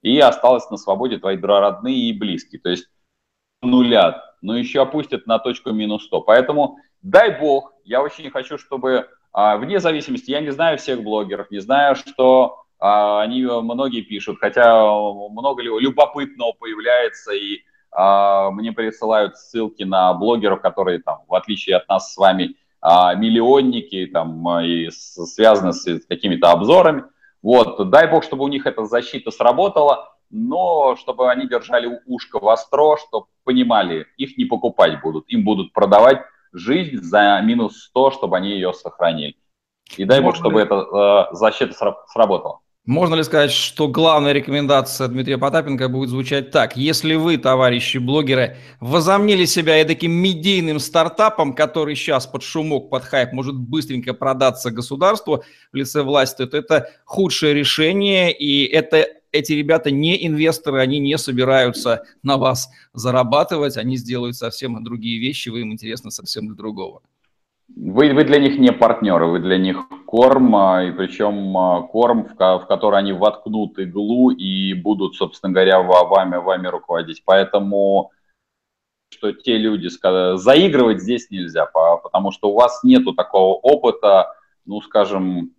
и 0.02 0.18
осталось 0.20 0.70
на 0.70 0.78
свободе 0.78 1.18
твои 1.18 1.38
родные 1.38 2.10
и 2.10 2.18
близкие. 2.18 2.62
То 2.62 2.70
есть 2.70 2.88
нулят, 3.62 4.24
но 4.42 4.58
еще 4.58 4.82
опустят 4.82 5.28
на 5.28 5.40
точку 5.40 5.72
минус 5.72 6.06
100. 6.06 6.22
Поэтому 6.22 6.78
дай 7.02 7.38
бог, 7.38 7.74
я 7.84 8.02
очень 8.02 8.30
хочу, 8.30 8.58
чтобы 8.58 9.10
а, 9.32 9.58
вне 9.58 9.80
зависимости, 9.80 10.32
я 10.32 10.40
не 10.40 10.52
знаю 10.52 10.78
всех 10.78 11.04
блогеров, 11.04 11.52
не 11.52 11.60
знаю, 11.60 11.96
что 11.96 12.64
а, 12.80 13.22
они 13.22 13.44
многие 13.44 14.02
пишут, 14.02 14.38
хотя 14.40 14.86
много 15.30 15.62
любопытного 15.62 16.54
появляется, 16.54 17.34
и 17.34 17.58
а, 17.58 17.69
мне 17.92 18.72
присылают 18.72 19.38
ссылки 19.38 19.84
на 19.84 20.14
блогеров, 20.14 20.62
которые 20.62 21.00
там, 21.00 21.20
в 21.28 21.34
отличие 21.34 21.78
от 21.78 21.88
нас 21.90 22.14
с 22.14 22.18
вами, 22.18 22.56
а, 22.82 23.14
миллионники 23.16 24.06
там, 24.08 24.48
и 24.62 24.90
связаны 24.90 25.74
с 25.74 26.06
какими-то 26.06 26.52
обзорами. 26.52 27.04
Вот, 27.42 27.90
дай 27.90 28.10
бог, 28.10 28.24
чтобы 28.24 28.44
у 28.44 28.48
них 28.48 28.66
эта 28.66 28.86
защита 28.86 29.32
сработала, 29.32 30.14
но 30.30 30.96
чтобы 30.96 31.32
они 31.32 31.48
держали 31.48 32.02
ушко 32.06 32.40
востро, 32.40 32.98
чтобы 32.98 33.28
понимали, 33.44 34.08
их 34.18 34.38
не 34.38 34.46
покупать 34.46 35.02
будут, 35.02 35.26
им 35.28 35.44
будут 35.44 35.74
продавать 35.74 36.22
жизнь 36.54 36.98
за 36.98 37.40
минус 37.42 37.84
100, 37.86 38.12
чтобы 38.12 38.38
они 38.38 38.52
ее 38.52 38.74
сохранили. 38.74 39.36
И 39.98 40.06
дай 40.06 40.22
бог, 40.22 40.36
чтобы 40.36 40.62
эта 40.62 40.76
э, 40.76 41.36
защита 41.36 41.74
сработала. 42.08 42.60
Можно 42.90 43.14
ли 43.14 43.24
сказать, 43.24 43.52
что 43.52 43.88
главная 43.88 44.32
рекомендация 44.32 45.08
Дмитрия 45.08 45.38
Потапенко 45.38 45.90
будет 45.90 46.10
звучать 46.10 46.50
так? 46.50 46.76
Если 46.76 47.14
вы, 47.14 47.38
товарищи 47.38 48.00
блогеры, 48.00 48.58
возомнили 48.80 49.46
себя 49.46 49.86
таким 49.86 50.12
медийным 50.12 50.80
стартапом, 50.80 51.54
который 51.54 51.96
сейчас 51.96 52.26
под 52.26 52.42
шумок, 52.42 52.90
под 52.90 53.04
хайп 53.04 53.32
может 53.32 53.56
быстренько 53.56 54.16
продаться 54.16 54.72
государству 54.72 55.44
в 55.72 55.76
лице 55.76 56.02
власти, 56.02 56.48
то 56.48 56.58
это 56.58 56.90
худшее 57.06 57.54
решение, 57.54 58.36
и 58.36 58.66
это 58.66 59.06
эти 59.32 59.54
ребята 59.54 59.92
не 59.92 60.26
инвесторы, 60.26 60.82
они 60.82 60.98
не 60.98 61.16
собираются 61.20 62.06
на 62.24 62.38
вас 62.38 62.72
зарабатывать, 62.94 63.78
они 63.78 63.98
сделают 63.98 64.36
совсем 64.36 64.84
другие 64.84 65.20
вещи, 65.20 65.50
вы 65.50 65.62
им 65.62 65.72
интересны 65.74 66.10
совсем 66.10 66.48
для 66.48 66.56
другого. 66.56 67.04
Вы, 67.76 68.14
вы 68.14 68.24
для 68.24 68.40
них 68.40 68.60
не 68.60 68.72
партнеры, 68.72 69.28
вы 69.28 69.40
для 69.40 69.58
них 69.58 69.88
корм, 70.06 70.56
а, 70.56 70.84
и 70.84 70.92
причем 70.92 71.56
а, 71.58 71.84
корм, 71.84 72.26
в, 72.26 72.34
в 72.34 72.68
который 72.68 73.00
они 73.00 73.14
воткнут 73.14 73.78
иглу 73.80 74.32
и 74.32 74.74
будут, 74.74 75.16
собственно 75.16 75.54
говоря, 75.54 75.82
вами, 75.82 76.38
вами 76.38 76.68
руководить. 76.68 77.24
Поэтому 77.26 78.12
что 79.12 79.32
те 79.34 79.58
люди, 79.58 79.90
заигрывать 80.38 81.02
здесь 81.02 81.30
нельзя, 81.30 81.66
потому 81.66 82.32
что 82.32 82.52
у 82.52 82.56
вас 82.56 82.84
нету 82.84 83.14
такого 83.14 83.56
опыта, 83.56 84.36
ну, 84.66 84.82
скажем, 84.82 85.54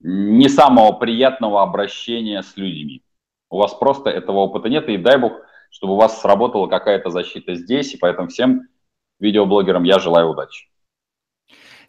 не 0.00 0.48
самого 0.48 0.92
приятного 0.92 1.62
обращения 1.62 2.42
с 2.42 2.56
людьми. 2.56 3.02
У 3.50 3.58
вас 3.58 3.74
просто 3.74 4.10
этого 4.10 4.38
опыта 4.38 4.68
нет, 4.68 4.88
и 4.88 4.96
дай 4.96 5.18
бог, 5.18 5.32
чтобы 5.70 5.94
у 5.94 5.96
вас 5.96 6.20
сработала 6.20 6.66
какая-то 6.66 7.10
защита 7.10 7.54
здесь, 7.54 7.94
и 7.94 7.98
поэтому 7.98 8.28
всем 8.28 8.62
видеоблогерам 9.18 9.84
я 9.84 9.98
желаю 9.98 10.30
удачи. 10.30 10.71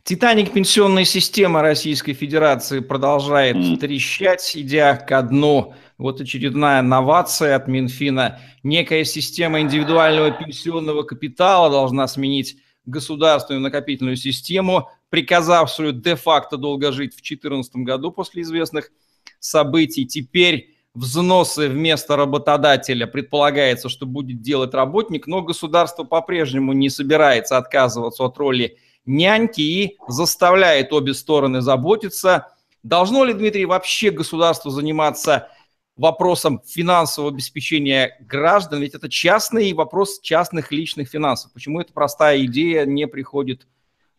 Титаник 0.03 0.51
пенсионной 0.51 1.05
системы 1.05 1.61
Российской 1.61 2.11
Федерации 2.11 2.81
продолжает 2.81 3.55
mm. 3.55 3.77
трещать, 3.77 4.51
идя 4.53 4.97
ко 4.97 5.21
дну. 5.21 5.75
Вот 5.97 6.19
очередная 6.19 6.81
новация 6.81 7.55
от 7.55 7.69
Минфина. 7.69 8.41
Некая 8.63 9.05
система 9.05 9.61
индивидуального 9.61 10.31
пенсионного 10.31 11.03
капитала 11.03 11.69
должна 11.69 12.05
сменить 12.09 12.57
государственную 12.85 13.61
накопительную 13.61 14.17
систему, 14.17 14.89
приказавшую 15.09 15.93
де-факто 15.93 16.57
долго 16.57 16.91
жить 16.91 17.13
в 17.13 17.23
2014 17.23 17.73
году 17.77 18.11
после 18.11 18.41
известных 18.41 18.91
событий. 19.39 20.05
Теперь 20.05 20.75
взносы 20.93 21.69
вместо 21.69 22.17
работодателя 22.17 23.07
предполагается, 23.07 23.87
что 23.87 24.05
будет 24.05 24.41
делать 24.41 24.73
работник, 24.73 25.27
но 25.27 25.41
государство 25.41 26.03
по-прежнему 26.03 26.73
не 26.73 26.89
собирается 26.89 27.55
отказываться 27.55 28.25
от 28.25 28.37
роли 28.37 28.77
няньки 29.05 29.61
и 29.61 29.97
заставляет 30.07 30.93
обе 30.93 31.13
стороны 31.13 31.61
заботиться. 31.61 32.47
Должно 32.83 33.23
ли, 33.23 33.33
Дмитрий, 33.33 33.65
вообще 33.65 34.11
государство 34.11 34.71
заниматься 34.71 35.49
вопросом 35.95 36.61
финансового 36.65 37.31
обеспечения 37.31 38.17
граждан? 38.21 38.81
Ведь 38.81 38.95
это 38.95 39.09
частный 39.09 39.73
вопрос 39.73 40.19
частных 40.19 40.71
личных 40.71 41.09
финансов. 41.09 41.51
Почему 41.53 41.79
эта 41.79 41.93
простая 41.93 42.43
идея 42.45 42.85
не 42.85 43.07
приходит 43.07 43.67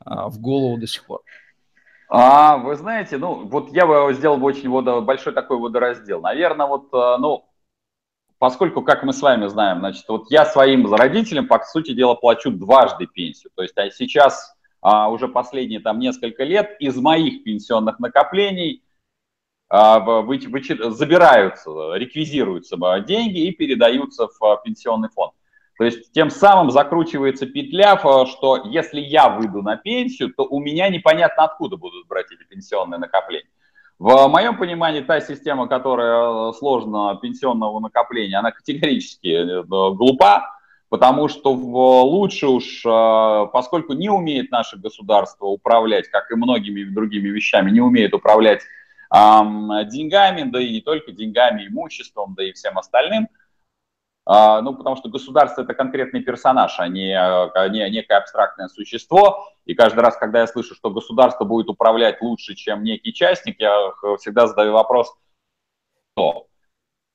а, 0.04 0.28
в 0.28 0.38
голову 0.38 0.78
до 0.78 0.86
сих 0.86 1.04
пор? 1.04 1.22
А, 2.08 2.58
вы 2.58 2.76
знаете, 2.76 3.16
ну, 3.16 3.46
вот 3.46 3.72
я 3.72 3.86
бы 3.86 4.12
сделал 4.14 4.36
бы 4.36 4.46
очень 4.46 4.68
водо, 4.68 5.00
большой 5.00 5.32
такой 5.32 5.58
водораздел. 5.58 6.20
Наверное, 6.20 6.66
вот, 6.66 6.88
э, 6.92 7.16
ну, 7.18 7.48
поскольку, 8.38 8.82
как 8.82 9.02
мы 9.02 9.12
с 9.12 9.22
вами 9.22 9.46
знаем, 9.48 9.78
значит, 9.80 10.04
вот 10.08 10.30
я 10.30 10.46
своим 10.46 10.92
родителям, 10.94 11.48
по 11.48 11.58
сути 11.64 11.92
дела, 11.92 12.14
плачу 12.14 12.50
дважды 12.50 13.06
пенсию. 13.06 13.50
То 13.54 13.62
есть 13.62 13.76
а 13.76 13.90
сейчас 13.90 14.53
а, 14.84 15.08
уже 15.08 15.28
последние 15.28 15.80
там 15.80 15.98
несколько 15.98 16.44
лет 16.44 16.76
из 16.78 16.94
моих 16.96 17.42
пенсионных 17.42 17.98
накоплений 17.98 18.84
а, 19.70 19.98
вы, 19.98 20.38
вы, 20.38 20.62
забираются, 20.90 21.70
реквизируются 21.94 22.76
деньги 23.00 23.46
и 23.46 23.50
передаются 23.50 24.28
в 24.28 24.44
а, 24.44 24.58
пенсионный 24.58 25.08
фонд. 25.08 25.32
То 25.78 25.84
есть 25.84 26.12
тем 26.12 26.28
самым 26.28 26.70
закручивается 26.70 27.46
петля, 27.46 27.96
что 28.26 28.66
если 28.66 29.00
я 29.00 29.30
выйду 29.30 29.62
на 29.62 29.76
пенсию, 29.76 30.34
то 30.34 30.44
у 30.44 30.60
меня 30.60 30.90
непонятно 30.90 31.44
откуда 31.44 31.78
будут 31.78 32.06
брать 32.06 32.30
эти 32.30 32.46
пенсионные 32.46 32.98
накопления. 32.98 33.48
В 33.98 34.28
моем 34.28 34.58
понимании 34.58 35.00
та 35.00 35.20
система, 35.20 35.66
которая 35.66 36.52
сложна 36.52 37.14
пенсионного 37.16 37.80
накопления, 37.80 38.36
она 38.38 38.50
категорически 38.50 39.28
э, 39.28 39.62
глупа, 39.62 40.53
потому 40.94 41.26
что 41.26 41.52
лучше 41.52 42.46
уж, 42.46 42.86
э, 42.86 43.46
поскольку 43.52 43.94
не 43.94 44.08
умеет 44.08 44.52
наше 44.52 44.76
государство 44.76 45.46
управлять, 45.46 46.06
как 46.06 46.30
и 46.30 46.36
многими 46.36 46.84
другими 46.84 47.30
вещами, 47.30 47.72
не 47.72 47.80
умеет 47.80 48.14
управлять 48.14 48.62
деньгами, 49.10 50.48
да 50.50 50.60
и 50.60 50.72
не 50.72 50.80
только 50.80 51.10
деньгами, 51.10 51.66
имуществом, 51.66 52.34
да 52.36 52.44
и 52.44 52.52
всем 52.52 52.78
остальным, 52.78 53.28
а, 54.24 54.60
ну, 54.60 54.74
потому 54.74 54.94
что 54.96 55.08
государство 55.08 55.62
это 55.62 55.74
конкретный 55.74 56.20
персонаж, 56.20 56.76
а 56.78 56.86
не, 56.86 57.12
а 57.12 57.68
не 57.68 57.90
некое 57.90 58.18
абстрактное 58.18 58.68
существо. 58.68 59.52
И 59.66 59.74
каждый 59.74 60.00
раз, 60.00 60.16
когда 60.16 60.40
я 60.40 60.46
слышу, 60.46 60.76
что 60.76 60.90
государство 60.90 61.44
будет 61.44 61.68
управлять 61.68 62.20
лучше, 62.22 62.54
чем 62.54 62.84
некий 62.84 63.12
частник, 63.12 63.60
я 63.60 63.92
всегда 64.18 64.46
задаю 64.46 64.72
вопрос, 64.72 65.12
кто? 66.12 66.46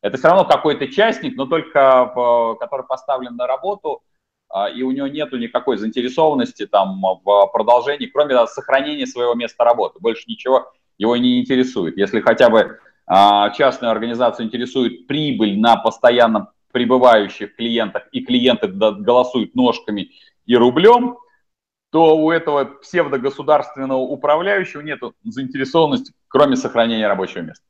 Это 0.02 0.18
все 0.18 0.28
равно 0.30 0.46
какой-то 0.46 0.88
частник, 0.88 1.36
но 1.36 1.46
только 1.46 2.56
который 2.60 2.86
поставлен 2.88 3.36
на 3.36 3.48
работу, 3.48 4.02
а, 4.50 4.70
и 4.70 4.82
у 4.82 4.92
него 4.92 5.08
нету 5.08 5.38
никакой 5.38 5.78
заинтересованности 5.78 6.66
там 6.66 7.02
в 7.02 7.48
продолжении, 7.54 8.08
кроме 8.08 8.48
сохранения 8.48 9.06
своего 9.06 9.36
места 9.36 9.64
работы. 9.64 10.00
Больше 10.00 10.24
ничего 10.28 10.72
его 10.98 11.16
не 11.18 11.40
интересует. 11.40 11.98
Если 11.98 12.20
хотя 12.22 12.50
бы 12.50 12.80
а, 13.06 13.52
частную 13.52 13.92
организацию 13.92 14.46
интересует 14.46 15.08
прибыль 15.08 15.60
на 15.60 15.76
постоянно 15.78 16.52
прибывающих 16.72 17.56
клиентах, 17.56 18.08
и 18.12 18.24
клиенты 18.24 18.68
голосуют 18.68 19.56
ножками 19.56 20.12
и 20.46 20.56
рублем, 20.56 21.18
то 21.92 22.18
у 22.18 22.32
этого 22.32 22.66
псевдогосударственного 22.66 24.00
управляющего 24.00 24.82
нет 24.82 25.00
заинтересованности, 25.24 26.14
кроме 26.28 26.56
сохранения 26.56 27.08
рабочего 27.08 27.42
места. 27.42 27.66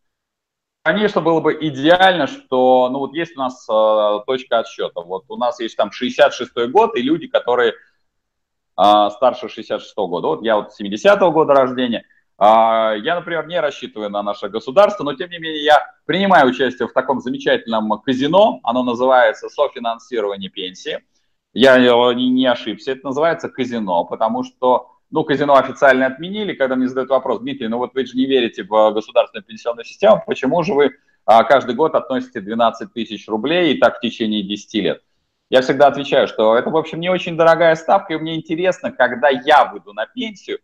Конечно, 0.82 1.20
было 1.22 1.42
бы 1.42 1.58
идеально, 1.60 2.28
что, 2.28 2.90
ну 2.90 3.00
вот 3.00 3.14
есть 3.14 3.36
у 3.36 3.40
нас 3.40 3.68
э, 3.70 4.20
точка 4.26 4.60
отсчета, 4.60 5.02
вот 5.02 5.26
у 5.28 5.36
нас 5.36 5.60
есть 5.60 5.76
там 5.76 5.90
66-й 5.90 6.68
год, 6.70 6.96
и 6.96 7.02
люди, 7.02 7.28
которые 7.28 7.72
э, 7.72 9.10
старше 9.12 9.48
66-го 9.48 10.08
года, 10.08 10.28
вот 10.28 10.42
я 10.42 10.56
вот 10.56 10.70
70-го 10.80 11.32
года 11.32 11.54
рождения, 11.54 12.06
э, 12.40 12.44
я, 12.44 13.16
например, 13.16 13.46
не 13.48 13.60
рассчитываю 13.60 14.10
на 14.10 14.24
наше 14.24 14.48
государство, 14.48 15.04
но 15.04 15.14
тем 15.16 15.30
не 15.30 15.40
менее 15.40 15.66
я 15.66 15.86
принимаю 16.06 16.48
участие 16.48 16.88
в 16.88 16.94
таком 16.94 17.20
замечательном 17.20 17.92
казино, 18.00 18.62
оно 18.64 18.84
называется 18.84 19.50
софинансирование 19.50 20.50
пенсии, 20.50 21.04
я 21.52 21.78
не, 21.78 22.30
не 22.30 22.46
ошибся, 22.46 22.94
это 22.94 23.06
называется 23.06 23.50
казино, 23.50 24.06
потому 24.06 24.44
что 24.44 24.99
ну, 25.12 25.24
казино 25.24 25.56
официально 25.56 26.06
отменили, 26.06 26.54
когда 26.54 26.76
мне 26.76 26.88
задают 26.88 27.10
вопрос, 27.10 27.40
Дмитрий, 27.40 27.68
ну 27.68 27.78
вот 27.78 27.94
вы 27.94 28.06
же 28.06 28.16
не 28.16 28.26
верите 28.26 28.64
в 28.64 28.92
государственную 28.92 29.44
пенсионную 29.44 29.86
систему, 29.86 30.24
почему 30.26 30.62
же 30.64 30.74
вы 30.74 30.92
а, 31.26 31.44
каждый 31.44 31.76
год 31.76 31.96
относите 31.96 32.42
12 32.42 32.94
тысяч 32.94 33.28
рублей 33.28 33.74
и 33.74 33.80
так 33.80 33.98
в 33.98 34.02
течение 34.02 34.44
10 34.44 34.74
лет? 34.76 35.04
Я 35.50 35.62
всегда 35.62 35.88
отвечаю, 35.88 36.28
что 36.28 36.56
это, 36.56 36.70
в 36.70 36.78
общем, 36.78 37.00
не 37.00 37.10
очень 37.10 37.36
дорогая 37.36 37.76
ставка, 37.76 38.14
и 38.14 38.18
мне 38.18 38.36
интересно, 38.36 38.92
когда 38.92 39.30
я 39.30 39.66
выйду 39.66 39.94
на 39.94 40.06
пенсию, 40.06 40.60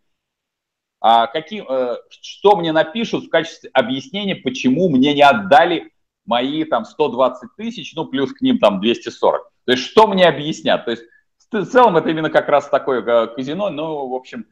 а 1.02 1.28
каким, 1.28 1.66
э, 1.68 1.98
что 2.10 2.56
мне 2.56 2.72
напишут 2.72 3.26
в 3.26 3.30
качестве 3.30 3.70
объяснения, 3.74 4.36
почему 4.36 4.90
мне 4.90 5.14
не 5.14 5.24
отдали 5.24 5.92
мои 6.26 6.64
там 6.66 6.86
120 6.86 7.56
тысяч, 7.58 7.94
ну, 7.96 8.06
плюс 8.06 8.32
к 8.32 8.42
ним 8.42 8.60
там 8.60 8.80
240. 8.80 9.52
То 9.66 9.72
есть 9.72 9.84
что 9.84 10.08
мне 10.08 10.28
объяснят? 10.28 10.86
То 10.86 10.92
есть 10.92 11.04
в 11.52 11.66
целом 11.66 11.98
это 11.98 12.10
именно 12.10 12.30
как 12.30 12.48
раз 12.50 12.70
такое 12.70 13.28
казино, 13.28 13.70
но, 13.70 14.08
в 14.08 14.14
общем, 14.14 14.46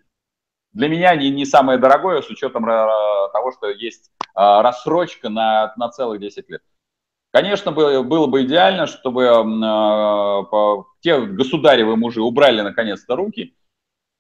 для 0.73 0.89
меня 0.89 1.15
не, 1.15 1.29
не 1.29 1.45
самое 1.45 1.77
дорогое, 1.77 2.21
с 2.21 2.29
учетом 2.29 2.65
того, 2.65 3.51
что 3.51 3.69
есть 3.69 4.12
э, 4.19 4.29
рассрочка 4.36 5.29
на, 5.29 5.73
на 5.77 5.89
целых 5.89 6.19
10 6.19 6.49
лет. 6.49 6.63
Конечно, 7.32 7.71
было, 7.71 8.03
было 8.03 8.27
бы 8.27 8.43
идеально, 8.43 8.88
чтобы 8.88 9.23
э, 9.23 10.84
те 11.01 11.21
государевы 11.21 11.95
мужи 11.95 12.21
убрали 12.21 12.62
наконец-то 12.62 13.15
руки 13.15 13.56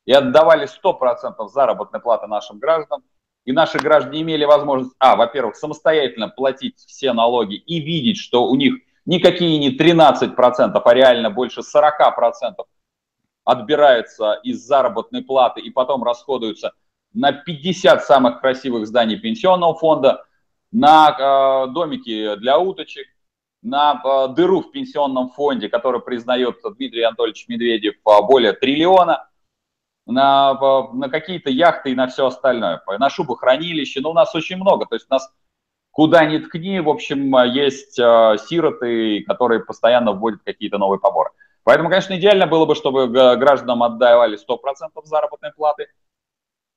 и 0.05 0.11
отдавали 0.11 0.67
100% 0.67 1.47
заработной 1.47 1.99
платы 1.99 2.27
нашим 2.27 2.59
гражданам, 2.59 3.03
и 3.45 3.51
наши 3.51 3.77
граждане 3.77 4.21
имели 4.21 4.45
возможность, 4.45 4.95
а, 4.99 5.15
во-первых, 5.15 5.55
самостоятельно 5.55 6.29
платить 6.29 6.77
все 6.77 7.13
налоги 7.13 7.55
и 7.55 7.79
видеть, 7.79 8.17
что 8.17 8.47
у 8.47 8.55
них 8.55 8.75
никакие 9.05 9.57
не 9.59 9.77
13%, 9.77 10.81
а 10.83 10.93
реально 10.93 11.29
больше 11.29 11.61
40% 11.61 12.55
отбирается 13.45 14.39
из 14.43 14.65
заработной 14.65 15.21
платы 15.21 15.61
и 15.61 15.69
потом 15.69 16.03
расходуются 16.03 16.73
на 17.13 17.31
50 17.31 18.03
самых 18.03 18.41
красивых 18.41 18.87
зданий 18.87 19.17
пенсионного 19.17 19.75
фонда, 19.75 20.25
на 20.71 21.65
э, 21.67 21.71
домики 21.71 22.35
для 22.37 22.57
уточек, 22.57 23.07
на 23.61 24.01
э, 24.03 24.33
дыру 24.33 24.61
в 24.61 24.71
пенсионном 24.71 25.29
фонде, 25.29 25.69
который 25.69 26.01
признает 26.01 26.57
Дмитрий 26.77 27.03
Анатольевич 27.03 27.47
Медведев 27.47 27.95
э, 27.95 28.21
более 28.27 28.53
триллиона, 28.53 29.27
на, 30.05 30.57
э, 30.59 30.95
на 30.95 31.09
какие-то 31.09 31.49
яхты 31.49 31.91
и 31.91 31.95
на 31.95 32.07
все 32.07 32.25
остальное, 32.25 32.81
на 32.99 33.09
шубохранилище. 33.09 34.01
Ну, 34.01 34.11
у 34.11 34.13
нас 34.13 34.35
очень 34.35 34.57
много. 34.57 34.85
То 34.85 34.95
есть 34.95 35.07
у 35.09 35.13
нас 35.13 35.31
куда 35.93 36.25
ни 36.25 36.39
ткни, 36.39 36.79
в 36.79 36.89
общем, 36.89 37.35
есть 37.45 37.99
э, 37.99 38.37
сироты, 38.45 39.23
которые 39.25 39.63
постоянно 39.63 40.11
вводят 40.11 40.41
какие-то 40.43 40.79
новые 40.79 40.99
поборы. 40.99 41.29
Поэтому, 41.63 41.89
конечно, 41.89 42.17
идеально 42.17 42.47
было 42.47 42.65
бы, 42.65 42.75
чтобы 42.75 43.07
гражданам 43.07 43.83
отдавали 43.83 44.37
100% 44.37 44.89
заработной 45.05 45.53
платы, 45.53 45.87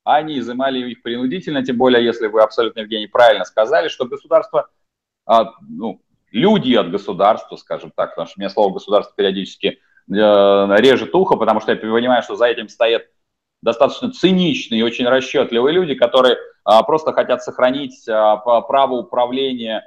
а 0.05 0.16
они 0.16 0.38
изымали 0.38 0.90
их 0.90 1.02
принудительно, 1.02 1.64
тем 1.64 1.79
более, 1.79 2.05
если 2.05 2.26
вы 2.26 2.42
абсолютно, 2.42 2.81
Евгений, 2.81 3.09
правильно 3.09 3.44
сказали, 3.46 3.88
что 3.88 4.05
государство, 4.05 4.68
а, 5.24 5.50
ну, 5.66 6.00
люди 6.31 6.74
от 6.74 6.90
государства, 6.90 7.57
скажем 7.57 7.90
так, 7.96 8.11
потому 8.11 8.29
что 8.29 8.38
мне 8.38 8.50
слово 8.50 8.74
государство 8.74 9.16
периодически 9.16 9.66
э, 9.66 9.76
режет 10.09 11.14
ухо, 11.14 11.37
потому 11.37 11.61
что 11.61 11.72
я 11.72 11.79
понимаю, 11.79 12.22
что 12.22 12.37
за 12.37 12.46
этим 12.46 12.68
стоят 12.68 13.07
достаточно 13.62 14.12
циничные 14.12 14.81
и 14.81 14.85
очень 14.85 15.07
расчетливые 15.07 15.72
люди, 15.72 15.94
которые 15.94 16.37
просто 16.87 17.12
хотят 17.12 17.42
сохранить 17.42 18.05
право 18.07 18.94
управления 18.94 19.85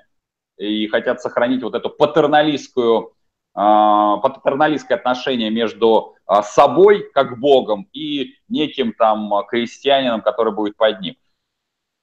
и 0.57 0.87
хотят 0.87 1.21
сохранить 1.21 1.63
вот 1.63 1.75
эту 1.75 1.89
патерналистскую 1.89 3.13
патерналистское 3.53 4.97
отношение 4.97 5.49
между 5.49 6.15
собой, 6.43 7.09
как 7.13 7.39
Богом, 7.39 7.89
и 7.91 8.35
неким 8.47 8.93
там 8.93 9.33
крестьянином, 9.49 10.21
который 10.21 10.53
будет 10.53 10.77
под 10.77 11.01
ним. 11.01 11.15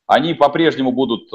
Они 0.07 0.35
по-прежнему 0.35 0.93
будут, 0.93 1.31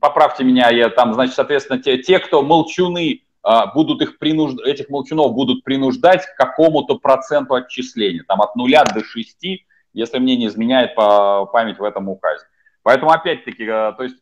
поправьте 0.00 0.44
меня, 0.44 0.70
я 0.70 0.88
там, 0.88 1.14
значит, 1.14 1.34
соответственно, 1.34 1.80
те, 1.80 1.98
те 1.98 2.18
кто 2.18 2.42
молчуны, 2.42 3.22
а, 3.42 3.66
будут 3.66 4.02
их 4.02 4.18
принужд... 4.18 4.60
этих 4.60 4.88
молчунов 4.88 5.34
будут 5.34 5.64
принуждать 5.64 6.24
к 6.24 6.36
какому-то 6.36 6.98
проценту 6.98 7.54
отчисления, 7.54 8.24
там 8.26 8.40
от 8.40 8.54
нуля 8.54 8.84
до 8.84 9.02
шести, 9.04 9.66
если 9.92 10.18
мне 10.18 10.36
не 10.36 10.46
изменяет 10.46 10.94
по 10.94 11.46
память 11.46 11.78
в 11.78 11.84
этом 11.84 12.08
указе. 12.08 12.44
Поэтому, 12.82 13.10
опять-таки, 13.10 13.64
э, 13.64 13.92
то 13.96 14.02
есть 14.02 14.16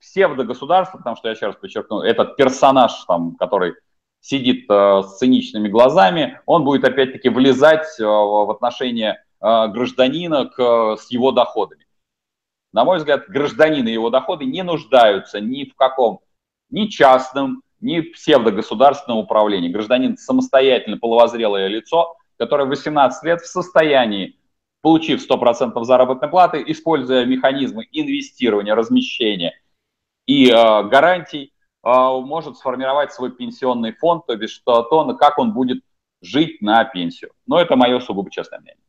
псевдогосударство, 0.00 0.98
потому 0.98 1.16
что 1.16 1.28
я 1.28 1.34
еще 1.34 1.46
раз 1.46 1.56
подчеркну, 1.56 2.00
этот 2.00 2.36
персонаж, 2.36 2.92
там, 3.04 3.36
который 3.36 3.74
сидит 4.20 4.66
э, 4.70 5.02
с 5.02 5.18
циничными 5.18 5.68
глазами, 5.68 6.40
он 6.46 6.64
будет 6.64 6.84
опять-таки 6.84 7.28
влезать 7.28 7.86
э, 7.98 8.04
в 8.04 8.50
отношения 8.50 9.24
э, 9.40 9.68
гражданина 9.68 10.46
к, 10.46 10.96
с 10.96 11.10
его 11.10 11.32
доходами. 11.32 11.86
На 12.72 12.84
мой 12.84 12.98
взгляд, 12.98 13.28
гражданин 13.28 13.86
и 13.88 13.92
его 13.92 14.10
доходы 14.10 14.44
не 14.44 14.62
нуждаются 14.62 15.40
ни 15.40 15.64
в 15.64 15.74
каком, 15.74 16.20
ни 16.70 16.86
частном, 16.86 17.62
ни 17.80 18.00
псевдогосударственном 18.00 19.18
управлении. 19.18 19.70
Гражданин 19.70 20.16
самостоятельно 20.16 20.98
половозрелое 20.98 21.66
лицо, 21.66 22.16
которое 22.36 22.66
18 22.66 23.24
лет 23.24 23.40
в 23.40 23.46
состоянии, 23.46 24.38
получив 24.82 25.28
100% 25.28 25.82
заработной 25.84 26.28
платы, 26.28 26.62
используя 26.66 27.24
механизмы 27.24 27.86
инвестирования, 27.92 28.74
размещения 28.74 29.52
и 30.26 30.48
э, 30.48 30.82
гарантий, 30.84 31.52
э, 31.84 31.88
может 31.88 32.56
сформировать 32.56 33.12
свой 33.12 33.32
пенсионный 33.32 33.92
фонд, 33.92 34.26
то 34.26 34.36
бишь 34.36 34.58
то, 34.64 34.82
то, 34.82 35.14
как 35.14 35.38
он 35.38 35.52
будет 35.52 35.82
жить 36.22 36.60
на 36.62 36.84
пенсию. 36.84 37.32
Но 37.46 37.60
это 37.60 37.76
мое 37.76 38.00
сугубо 38.00 38.30
честное 38.30 38.60
мнение. 38.60 38.80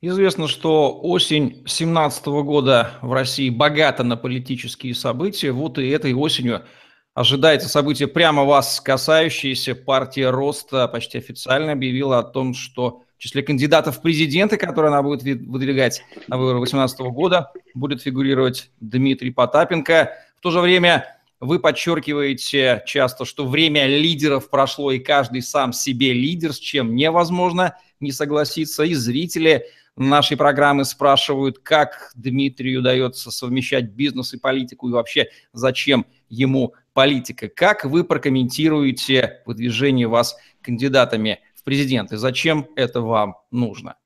Известно, 0.00 0.48
что 0.48 1.00
осень 1.00 1.48
2017 1.48 2.26
года 2.26 2.90
в 3.00 3.12
России 3.12 3.48
богата 3.48 4.04
на 4.04 4.18
политические 4.18 4.94
события. 4.94 5.50
Вот 5.50 5.78
и 5.78 5.88
этой 5.88 6.12
осенью 6.12 6.66
ожидается 7.14 7.70
событие, 7.70 8.06
прямо 8.06 8.44
вас 8.44 8.82
касающееся. 8.82 9.74
Партия 9.74 10.28
Роста 10.28 10.88
почти 10.88 11.16
официально 11.16 11.72
объявила 11.72 12.18
о 12.18 12.22
том, 12.22 12.52
что 12.52 13.03
в 13.16 13.22
числе 13.22 13.42
кандидатов 13.42 13.98
в 13.98 14.02
президенты, 14.02 14.56
которые 14.56 14.90
она 14.90 15.02
будет 15.02 15.22
выдвигать 15.22 16.02
на 16.28 16.36
выборы 16.36 16.58
2018 16.58 17.00
года, 17.12 17.52
будет 17.74 18.02
фигурировать 18.02 18.70
Дмитрий 18.80 19.30
Потапенко. 19.30 20.12
В 20.38 20.40
то 20.40 20.50
же 20.50 20.60
время 20.60 21.06
вы 21.40 21.58
подчеркиваете 21.58 22.82
часто, 22.86 23.24
что 23.24 23.46
время 23.46 23.86
лидеров 23.86 24.50
прошло, 24.50 24.92
и 24.92 24.98
каждый 24.98 25.42
сам 25.42 25.72
себе 25.72 26.12
лидер, 26.12 26.52
с 26.52 26.58
чем 26.58 26.94
невозможно 26.94 27.76
не 28.00 28.12
согласиться. 28.12 28.84
И 28.84 28.94
зрители 28.94 29.66
нашей 29.96 30.36
программы 30.36 30.84
спрашивают, 30.84 31.58
как 31.58 32.12
Дмитрию 32.14 32.80
удается 32.80 33.30
совмещать 33.30 33.90
бизнес 33.90 34.34
и 34.34 34.38
политику, 34.38 34.88
и 34.88 34.92
вообще 34.92 35.28
зачем 35.52 36.06
ему 36.28 36.74
политика. 36.92 37.48
Как 37.48 37.84
вы 37.84 38.04
прокомментируете 38.04 39.42
выдвижение 39.46 40.08
вас 40.08 40.36
кандидатами 40.62 41.40
президенты? 41.64 42.16
Зачем 42.16 42.68
это 42.76 43.00
вам 43.00 43.36
нужно? 43.50 43.96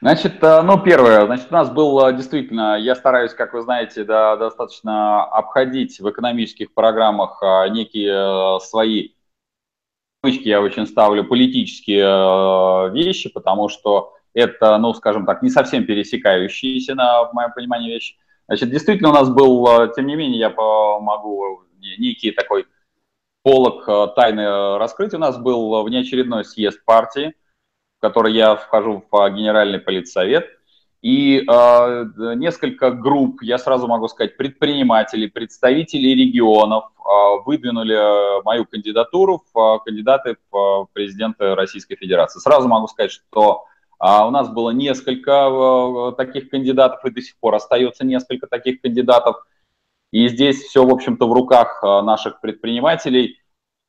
Значит, 0.00 0.42
э, 0.42 0.62
ну, 0.62 0.80
первое, 0.80 1.26
значит, 1.26 1.46
у 1.50 1.54
нас 1.54 1.70
был 1.70 2.04
э, 2.04 2.16
действительно, 2.16 2.76
я 2.78 2.94
стараюсь, 2.94 3.34
как 3.34 3.54
вы 3.54 3.62
знаете, 3.62 4.04
да, 4.04 4.36
достаточно 4.36 5.24
обходить 5.24 6.00
в 6.00 6.10
экономических 6.10 6.74
программах 6.74 7.40
э, 7.42 7.68
некие 7.68 8.58
свои 8.60 9.10
я 10.24 10.60
очень 10.60 10.86
ставлю 10.86 11.24
политические 11.24 12.92
вещи, 12.92 13.28
потому 13.28 13.68
что 13.68 14.14
это, 14.34 14.78
ну, 14.78 14.94
скажем 14.94 15.26
так, 15.26 15.42
не 15.42 15.50
совсем 15.50 15.84
пересекающиеся, 15.84 16.94
на, 16.94 17.24
в 17.24 17.32
моем 17.32 17.50
понимании, 17.52 17.92
вещи. 17.92 18.14
Значит, 18.46 18.70
действительно 18.70 19.10
у 19.10 19.14
нас 19.14 19.28
был, 19.28 19.92
тем 19.96 20.06
не 20.06 20.14
менее, 20.14 20.38
я 20.38 20.50
могу 20.50 21.64
некий 21.98 22.30
такой 22.30 22.66
полок 23.42 23.88
э, 23.88 24.08
тайны 24.14 24.78
раскрыть. 24.78 25.14
У 25.14 25.18
нас 25.18 25.38
был 25.38 25.82
внеочередной 25.84 26.44
съезд 26.44 26.84
партии, 26.84 27.34
в 27.98 28.00
который 28.00 28.32
я 28.32 28.56
вхожу 28.56 29.04
в 29.10 29.30
генеральный 29.30 29.78
политсовет. 29.78 30.46
И 31.02 31.38
э, 31.40 32.04
несколько 32.36 32.92
групп, 32.92 33.42
я 33.42 33.58
сразу 33.58 33.88
могу 33.88 34.06
сказать, 34.06 34.36
предпринимателей, 34.36 35.26
представителей 35.26 36.14
регионов 36.14 36.84
э, 36.96 37.42
выдвинули 37.44 38.42
мою 38.44 38.64
кандидатуру 38.64 39.42
в 39.52 39.58
э, 39.58 39.78
кандидаты 39.84 40.36
в 40.52 40.86
президенты 40.92 41.56
Российской 41.56 41.96
Федерации. 41.96 42.38
Сразу 42.38 42.68
могу 42.68 42.86
сказать, 42.86 43.10
что 43.10 43.64
а 44.04 44.26
у 44.26 44.32
нас 44.32 44.48
было 44.48 44.70
несколько 44.70 45.30
э, 45.30 46.12
таких 46.16 46.50
кандидатов, 46.50 47.04
и 47.04 47.10
до 47.10 47.20
сих 47.20 47.36
пор 47.36 47.54
остается 47.54 48.04
несколько 48.04 48.48
таких 48.48 48.80
кандидатов. 48.80 49.46
И 50.12 50.28
здесь 50.28 50.62
все, 50.62 50.84
в 50.84 50.90
общем-то, 50.90 51.26
в 51.26 51.32
руках 51.32 51.82
э, 51.82 52.02
наших 52.02 52.40
предпринимателей, 52.40 53.40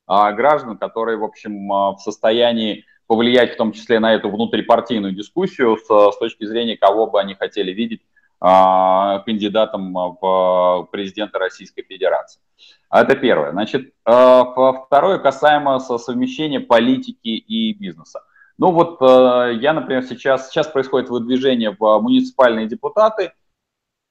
а, 0.07 0.31
граждан, 0.31 0.77
которые, 0.77 1.17
в 1.17 1.23
общем, 1.23 1.71
э, 1.71 1.95
в 1.95 1.97
состоянии 1.99 2.85
повлиять 3.07 3.53
в 3.53 3.57
том 3.57 3.73
числе 3.73 3.99
на 3.99 4.13
эту 4.13 4.29
внутрипартийную 4.29 5.13
дискуссию 5.13 5.77
с, 5.77 5.83
с 5.83 6.17
точки 6.17 6.45
зрения, 6.45 6.77
кого 6.77 7.07
бы 7.07 7.19
они 7.19 7.35
хотели 7.35 7.71
видеть 7.71 8.01
а, 8.39 9.19
кандидатом 9.19 9.93
в 9.93 10.87
президента 10.91 11.39
Российской 11.39 11.83
Федерации. 11.83 12.41
Это 12.89 13.15
первое. 13.15 13.51
Значит, 13.51 13.93
второе 14.03 15.17
касаемо 15.19 15.79
совмещения 15.79 16.59
политики 16.59 17.27
и 17.27 17.73
бизнеса. 17.73 18.21
Ну 18.57 18.71
вот 18.71 19.01
я, 19.01 19.73
например, 19.73 20.03
сейчас, 20.03 20.49
сейчас 20.49 20.67
происходит 20.67 21.09
выдвижение 21.09 21.75
в 21.77 21.99
муниципальные 21.99 22.67
депутаты, 22.67 23.31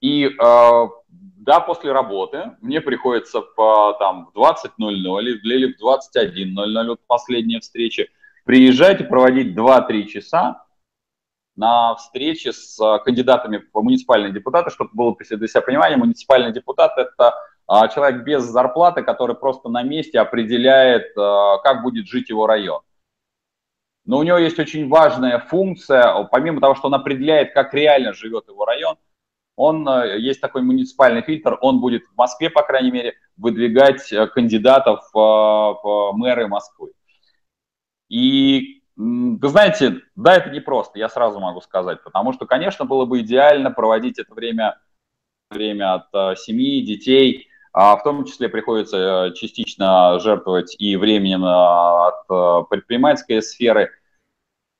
и 0.01 0.29
да, 1.43 1.59
после 1.59 1.91
работы 1.91 2.55
мне 2.61 2.79
приходится 2.79 3.41
по, 3.41 3.93
там, 3.99 4.31
в 4.33 4.37
20.00 4.37 5.21
или 5.43 5.73
в 5.73 5.83
21.00, 5.83 6.87
вот 6.87 7.01
последняя 7.05 7.59
встреча, 7.59 8.07
приезжать 8.45 9.01
и 9.01 9.03
проводить 9.03 9.55
2-3 9.57 10.03
часа 10.05 10.63
на 11.57 11.95
встрече 11.95 12.53
с 12.53 12.79
кандидатами 12.99 13.61
в 13.73 13.81
муниципальные 13.81 14.31
депутаты, 14.31 14.69
чтобы 14.69 14.91
было 14.93 15.15
для 15.17 15.47
себя 15.47 15.61
понимание, 15.61 15.97
муниципальный 15.97 16.53
депутат– 16.53 16.93
это 16.97 17.35
а, 17.67 17.89
человек 17.89 18.23
без 18.23 18.43
зарплаты, 18.43 19.03
который 19.03 19.35
просто 19.35 19.67
на 19.67 19.83
месте 19.83 20.19
определяет, 20.19 21.11
а, 21.17 21.57
как 21.57 21.83
будет 21.83 22.07
жить 22.07 22.29
его 22.29 22.47
район. 22.47 22.81
Но 24.05 24.17
у 24.17 24.23
него 24.23 24.37
есть 24.37 24.59
очень 24.59 24.87
важная 24.87 25.39
функция, 25.39 26.23
помимо 26.31 26.61
того, 26.61 26.75
что 26.75 26.87
он 26.87 26.95
определяет, 26.95 27.53
как 27.53 27.73
реально 27.73 28.13
живет 28.13 28.47
его 28.47 28.63
район, 28.63 28.95
он, 29.55 29.87
э, 29.87 30.19
есть 30.19 30.41
такой 30.41 30.63
муниципальный 30.63 31.21
фильтр, 31.21 31.57
он 31.61 31.79
будет 31.79 32.03
в 32.05 32.17
Москве, 32.17 32.49
по 32.49 32.63
крайней 32.63 32.91
мере, 32.91 33.13
выдвигать 33.37 34.11
э, 34.11 34.27
кандидатов 34.27 35.01
э, 35.13 35.17
в 35.17 36.11
мэры 36.13 36.47
Москвы. 36.47 36.91
И 38.09 38.81
вы 38.95 39.49
знаете, 39.49 40.01
да, 40.15 40.35
это 40.35 40.49
непросто, 40.51 40.99
я 40.99 41.09
сразу 41.09 41.39
могу 41.39 41.61
сказать, 41.61 42.03
потому 42.03 42.31
что, 42.33 42.45
конечно, 42.45 42.85
было 42.85 43.05
бы 43.05 43.21
идеально 43.21 43.71
проводить 43.71 44.19
это 44.19 44.33
время, 44.35 44.79
время 45.49 45.95
от 45.95 46.37
семьи, 46.37 46.85
детей, 46.85 47.47
а 47.71 47.95
в 47.95 48.03
том 48.03 48.23
числе 48.25 48.49
приходится 48.49 49.33
частично 49.35 50.19
жертвовать 50.19 50.75
и 50.77 50.95
временем 50.95 51.43
от 51.43 52.69
предпринимательской 52.69 53.41
сферы. 53.41 53.89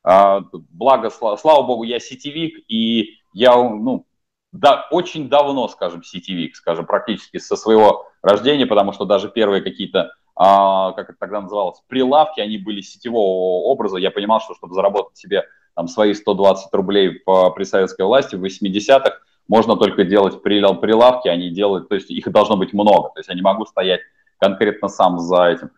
А, 0.04 0.42
благо, 0.52 1.10
слава 1.10 1.64
богу, 1.64 1.82
я 1.82 2.00
сетевик, 2.00 2.64
и 2.68 3.18
я 3.34 3.56
ну, 3.56 4.06
да, 4.54 4.88
очень 4.92 5.30
давно, 5.30 5.68
скажем, 5.68 6.04
сетевик, 6.04 6.56
скажем, 6.56 6.86
практически 6.86 7.38
со 7.38 7.56
своего 7.56 8.08
рождения, 8.22 8.68
потому 8.68 8.94
что 8.94 9.04
даже 9.04 9.28
первые 9.28 9.64
какие-то, 9.64 10.14
а, 10.36 10.92
как 10.92 11.10
это 11.10 11.18
тогда 11.20 11.42
называлось, 11.42 11.82
прилавки, 11.88 12.40
они 12.40 12.60
были 12.60 12.82
сетевого 12.82 13.64
образа. 13.66 13.98
Я 13.98 14.12
понимал, 14.12 14.42
что 14.42 14.54
чтобы 14.54 14.76
заработать 14.76 15.18
себе 15.18 15.44
там, 15.76 15.88
свои 15.88 16.14
120 16.14 16.72
рублей 16.72 17.20
по, 17.20 17.50
при 17.50 17.64
советской 17.64 18.06
власти 18.06 18.36
в 18.36 18.44
80-х, 18.44 19.18
можно 19.48 19.76
только 19.76 20.04
делать 20.04 20.42
прилавки, 20.44 21.28
они 21.28 21.50
делают, 21.50 21.90
то 21.90 21.96
есть 21.96 22.12
их 22.12 22.32
должно 22.32 22.56
быть 22.56 22.74
много, 22.74 23.10
то 23.10 23.20
есть 23.20 23.30
я 23.30 23.36
не 23.36 23.42
могу 23.42 23.66
стоять 23.66 24.02
конкретно 24.38 24.88
сам 24.88 25.18
за 25.18 25.46
этим. 25.46 25.72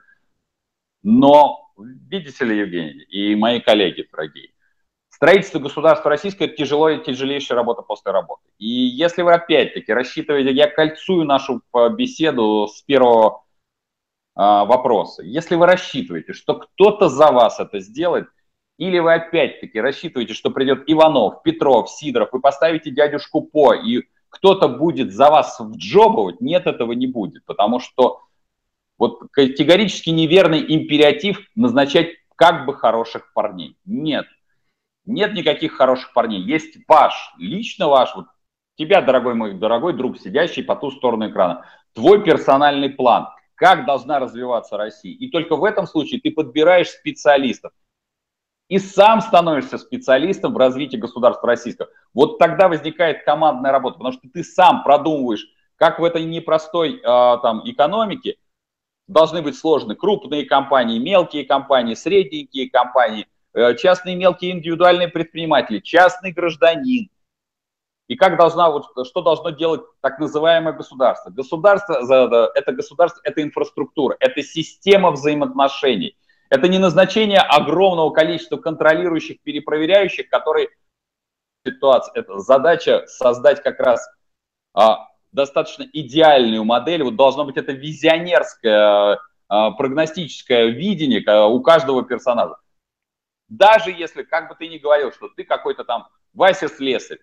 Но, 1.02 1.72
видите 1.78 2.44
ли, 2.44 2.60
Евгений, 2.60 3.04
и 3.04 3.36
мои 3.36 3.62
коллеги 3.62 4.06
дорогие, 4.12 4.50
строительство 5.16 5.60
государства 5.60 6.10
российское– 6.10 6.46
это 6.46 6.58
тяжело 6.58 6.90
и 6.90 7.04
тяжелейшая 7.04 7.56
работа 7.56 7.82
после 7.82 8.12
работы. 8.12 8.44
И 8.58 8.68
если 8.68 9.22
вы 9.22 9.34
опять-таки 9.34 9.94
рассчитываете, 9.94 10.52
я 10.52 10.68
кольцую 10.68 11.24
нашу 11.24 11.62
э, 11.74 11.90
беседу 11.90 12.68
с 12.68 12.82
первого 12.82 13.46
а, 14.38 14.66
вопроса, 14.66 15.24
если 15.24 15.56
вы 15.56 15.66
рассчитываете, 15.66 16.34
что 16.34 16.56
кто-то 16.56 17.08
за 17.08 17.32
вас 17.32 17.60
это 17.60 17.80
сделает, 17.80 18.28
Или 18.78 19.00
вы 19.00 19.14
опять-таки 19.14 19.80
рассчитываете, 19.80 20.34
что 20.34 20.52
придет 20.52 20.84
Иванов, 20.88 21.44
Петров, 21.44 21.90
Сидоров, 21.90 22.34
вы 22.34 22.42
поставите 22.42 22.92
дядюшку 22.92 23.42
По, 23.42 23.74
и 23.74 24.04
кто-то 24.28 24.68
будет 24.68 25.14
за 25.14 25.30
вас 25.30 25.58
вджобывать? 25.62 26.42
Нет, 26.42 26.68
этого 26.68 26.92
не 26.92 27.08
будет, 27.08 27.46
потому 27.46 27.80
что 27.80 28.20
вот 28.98 29.22
категорически 29.32 30.10
неверный 30.10 30.66
империатив 30.68 31.40
назначать 31.56 32.10
как 32.36 32.66
бы 32.66 32.74
хороших 32.74 33.32
парней. 33.34 33.78
Нет. 33.86 34.26
Нет 35.06 35.34
никаких 35.34 35.74
хороших 35.74 36.14
парней. 36.14 36.42
Есть 36.42 36.78
ваш, 36.88 37.34
лично 37.38 37.88
ваш, 37.88 38.16
вот 38.16 38.26
тебя, 38.78 39.02
дорогой 39.02 39.36
мой 39.36 39.54
дорогой 39.54 39.94
друг, 39.94 40.18
сидящий 40.18 40.64
по 40.64 40.76
ту 40.76 40.92
сторону 40.92 41.30
экрана, 41.30 41.66
твой 41.94 42.24
персональный 42.24 42.90
план, 42.90 43.28
как 43.56 43.86
должна 43.86 44.20
развиваться 44.20 44.78
Россия. 44.78 45.16
И 45.16 45.30
только 45.30 45.56
в 45.56 45.64
этом 45.64 45.88
случае 45.88 46.22
ты 46.22 46.32
подбираешь 46.32 46.90
специалистов 46.90 47.72
и 48.68 48.80
сам 48.80 49.22
становишься 49.22 49.78
специалистом 49.78 50.54
в 50.54 50.58
развитии 50.58 50.98
государства 50.98 51.48
российского. 51.48 51.90
Вот 52.14 52.40
тогда 52.40 52.68
возникает 52.68 53.24
командная 53.24 53.72
работа, 53.72 53.98
потому 53.98 54.14
что 54.14 54.28
ты 54.34 54.44
сам 54.44 54.84
продумываешь, 54.84 55.46
как 55.76 56.00
в 56.00 56.04
этой 56.04 56.24
непростой 56.24 56.98
э, 56.98 57.02
там, 57.04 57.62
экономике 57.66 58.38
должны 59.08 59.44
быть 59.44 59.56
сложны 59.56 59.96
крупные 59.96 60.46
компании, 60.46 60.98
мелкие 60.98 61.46
компании, 61.46 61.94
средненькие 61.94 62.70
компании, 62.72 63.28
частные 63.78 64.16
мелкие 64.16 64.52
индивидуальные 64.52 65.08
предприниматели, 65.08 65.80
частный 65.80 66.32
гражданин. 66.32 67.10
И 68.08 68.16
как 68.16 68.38
должна, 68.38 68.70
вот, 68.70 68.86
что 69.08 69.22
должно 69.22 69.50
делать 69.50 69.82
так 70.02 70.20
называемое 70.20 70.74
государство? 70.74 71.32
Государство, 71.32 71.94
это 72.54 72.72
государство, 72.72 73.20
это 73.24 73.42
инфраструктура, 73.42 74.16
это 74.20 74.44
система 74.44 75.12
взаимоотношений. 75.12 76.16
Это 76.50 76.68
не 76.68 76.78
назначение 76.78 77.40
огромного 77.40 78.12
количества 78.12 78.58
контролирующих, 78.58 79.42
перепроверяющих, 79.42 80.30
которые 80.30 80.70
ситуация. 81.66 82.22
Это 82.22 82.40
задача 82.40 83.06
создать 83.08 83.64
как 83.64 83.80
раз 83.80 84.08
а, 84.74 85.08
достаточно 85.32 85.86
идеальную 85.92 86.64
модель. 86.64 87.04
Вот 87.04 87.16
должно 87.16 87.46
быть 87.46 87.58
это 87.58 87.72
визионерское, 87.72 89.20
а, 89.48 89.72
прогностическое 89.72 90.68
видение 90.68 91.48
у 91.48 91.60
каждого 91.62 92.04
персонажа. 92.04 92.58
Даже 93.48 93.92
если, 93.92 94.24
как 94.24 94.50
бы 94.50 94.56
ты 94.56 94.68
ни 94.68 94.78
говорил, 94.78 95.12
что 95.12 95.30
ты 95.30 95.44
какой-то 95.44 95.84
там 95.84 96.08
Вася 96.34 96.68
Слесарь. 96.68 97.20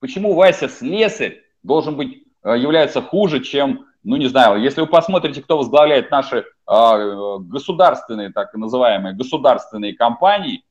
Почему 0.00 0.34
Вася 0.34 0.68
Слесарь 0.68 1.42
должен 1.62 1.96
быть, 1.96 2.24
а, 2.42 2.56
является 2.56 3.02
хуже, 3.02 3.40
чем, 3.40 3.86
ну 4.02 4.16
не 4.16 4.26
знаю, 4.26 4.60
если 4.60 4.80
вы 4.80 4.86
посмотрите, 4.86 5.42
кто 5.42 5.58
возглавляет 5.58 6.10
наши 6.10 6.44
государственные, 6.66 8.30
так 8.30 8.52
называемые 8.52 9.14
государственные 9.14 9.94
компании, 9.94 10.64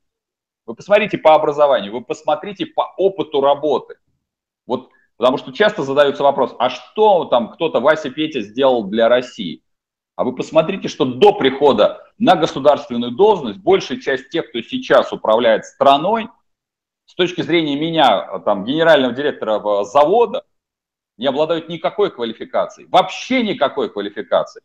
вы 0.64 0.76
посмотрите 0.76 1.18
по 1.18 1.34
образованию, 1.34 1.92
вы 1.92 2.02
посмотрите 2.02 2.66
по 2.66 2.82
опыту 2.96 3.40
работы. 3.40 3.96
Вот 4.64 4.90
Потому 5.18 5.36
что 5.36 5.52
часто 5.52 5.82
задается 5.82 6.22
вопрос, 6.22 6.54
а 6.60 6.70
что 6.70 7.24
там 7.24 7.50
кто-то, 7.50 7.80
Вася 7.80 8.08
Петя, 8.08 8.40
сделал 8.40 8.84
для 8.84 9.08
России? 9.08 9.62
А 10.18 10.24
вы 10.24 10.34
посмотрите, 10.34 10.88
что 10.88 11.04
до 11.04 11.32
прихода 11.32 12.04
на 12.18 12.34
государственную 12.34 13.12
должность 13.12 13.60
большая 13.60 14.00
часть 14.00 14.30
тех, 14.30 14.48
кто 14.48 14.60
сейчас 14.62 15.12
управляет 15.12 15.64
страной, 15.64 16.28
с 17.06 17.14
точки 17.14 17.42
зрения 17.42 17.78
меня, 17.78 18.40
там, 18.40 18.64
генерального 18.64 19.14
директора 19.14 19.84
завода, 19.84 20.42
не 21.18 21.26
обладают 21.26 21.68
никакой 21.68 22.10
квалификацией, 22.10 22.88
вообще 22.88 23.44
никакой 23.44 23.92
квалификации, 23.92 24.60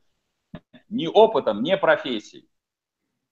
ни 0.89 1.05
опытом, 1.05 1.61
ни 1.61 1.75
профессией. 1.75 2.49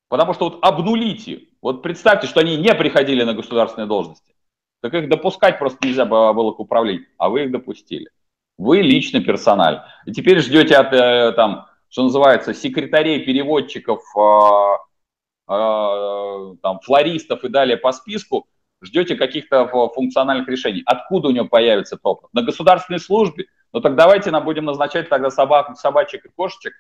Потому 0.08 0.36
что 0.36 0.52
вот 0.52 0.60
обнулите, 0.64 1.48
вот 1.60 1.82
представьте, 1.82 2.28
что 2.28 2.42
они 2.42 2.56
не 2.56 2.76
приходили 2.76 3.24
на 3.24 3.34
государственные 3.34 3.88
должности. 3.88 4.36
Так 4.82 4.94
их 4.94 5.10
допускать 5.10 5.58
просто 5.58 5.88
нельзя 5.88 6.06
было 6.06 6.52
к 6.52 6.60
управлению, 6.60 7.08
а 7.18 7.30
вы 7.30 7.46
их 7.46 7.52
допустили. 7.52 8.12
Вы 8.60 8.82
лично 8.82 9.24
персональ. 9.24 9.82
И 10.06 10.12
теперь 10.12 10.40
ждете 10.42 10.76
от, 10.76 10.94
э, 10.94 11.32
там, 11.32 11.71
что 11.92 12.04
называется, 12.04 12.54
секретарей, 12.54 13.20
переводчиков, 13.26 14.02
э, 14.18 15.52
э, 15.54 16.56
там, 16.62 16.80
флористов 16.80 17.44
и 17.44 17.50
далее 17.50 17.76
по 17.76 17.92
списку, 17.92 18.48
ждете 18.82 19.16
каких-то 19.16 19.68
функциональных 19.94 20.48
решений. 20.48 20.84
Откуда 20.86 21.28
у 21.28 21.32
него 21.32 21.48
появится 21.48 22.00
опыт? 22.02 22.30
На 22.34 22.44
государственной 22.44 23.00
службе? 23.00 23.48
Ну 23.74 23.82
так 23.82 23.96
давайте 23.96 24.32
нам 24.32 24.46
будем 24.46 24.66
назначать 24.66 25.10
тогда 25.10 25.30
собак, 25.30 25.78
собачек 25.78 26.26
и 26.26 26.30
кошечек, 26.30 26.74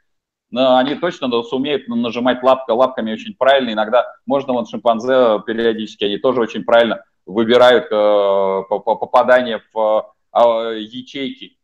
но 0.49 0.77
они 0.77 0.95
точно 0.95 1.29
сумеют 1.43 1.89
нажимать 1.89 2.41
лапка, 2.41 2.71
лапками 2.71 3.11
очень 3.11 3.35
правильно. 3.35 3.73
Иногда 3.73 4.05
можно, 4.25 4.53
вот 4.53 4.69
шимпанзе 4.69 5.41
периодически, 5.45 6.05
они 6.05 6.17
тоже 6.17 6.39
очень 6.41 6.63
правильно 6.63 7.03
выбирают 7.25 7.87
э, 7.91 8.61
попадание 8.69 9.61
в 9.73 10.13
э, 10.33 10.79
ячейки. 10.79 11.57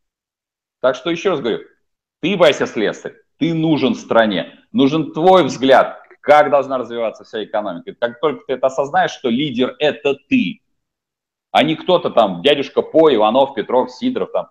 Так 0.81 0.95
что 0.95 1.09
еще 1.09 1.31
раз 1.31 1.39
говорю, 1.39 1.63
ты, 2.21 2.37
Вася 2.37 2.67
Слесарь, 2.67 3.15
ты 3.37 3.53
нужен 3.53 3.95
стране, 3.95 4.59
нужен 4.71 5.11
твой 5.11 5.43
взгляд, 5.43 6.01
как 6.21 6.49
должна 6.49 6.77
развиваться 6.77 7.23
вся 7.23 7.43
экономика. 7.43 7.93
Как 7.99 8.19
только 8.19 8.45
ты 8.45 8.53
это 8.53 8.67
осознаешь, 8.67 9.11
что 9.11 9.29
лидер– 9.29 9.75
это 9.79 10.15
ты, 10.29 10.61
а 11.51 11.63
не 11.63 11.75
кто-то 11.75 12.09
там, 12.09 12.41
дядюшка 12.41 12.81
По, 12.81 13.13
Иванов, 13.13 13.55
Петров, 13.55 13.91
Сидоров, 13.91 14.31
там, 14.31 14.49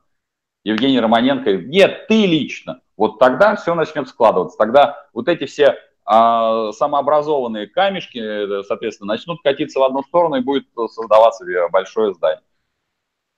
Евгений 0.64 1.00
Романенко. 1.00 1.52
Нет, 1.58 2.06
ты 2.08 2.26
лично. 2.26 2.80
Вот 2.96 3.18
тогда 3.18 3.54
все 3.56 3.74
начнет 3.74 4.08
складываться. 4.08 4.56
Тогда 4.58 5.06
вот 5.12 5.28
эти 5.28 5.44
все 5.44 5.76
а 6.08 6.70
самообразованные 6.72 7.66
камешки, 7.66 8.18
э, 8.18 8.62
соответственно, 8.62 9.14
начнут 9.14 9.42
катиться 9.42 9.80
в 9.80 9.82
одну 9.82 10.04
сторону 10.04 10.36
и 10.36 10.40
будет 10.40 10.66
создаваться 10.88 11.44
большое 11.72 12.14
здание. 12.14 12.45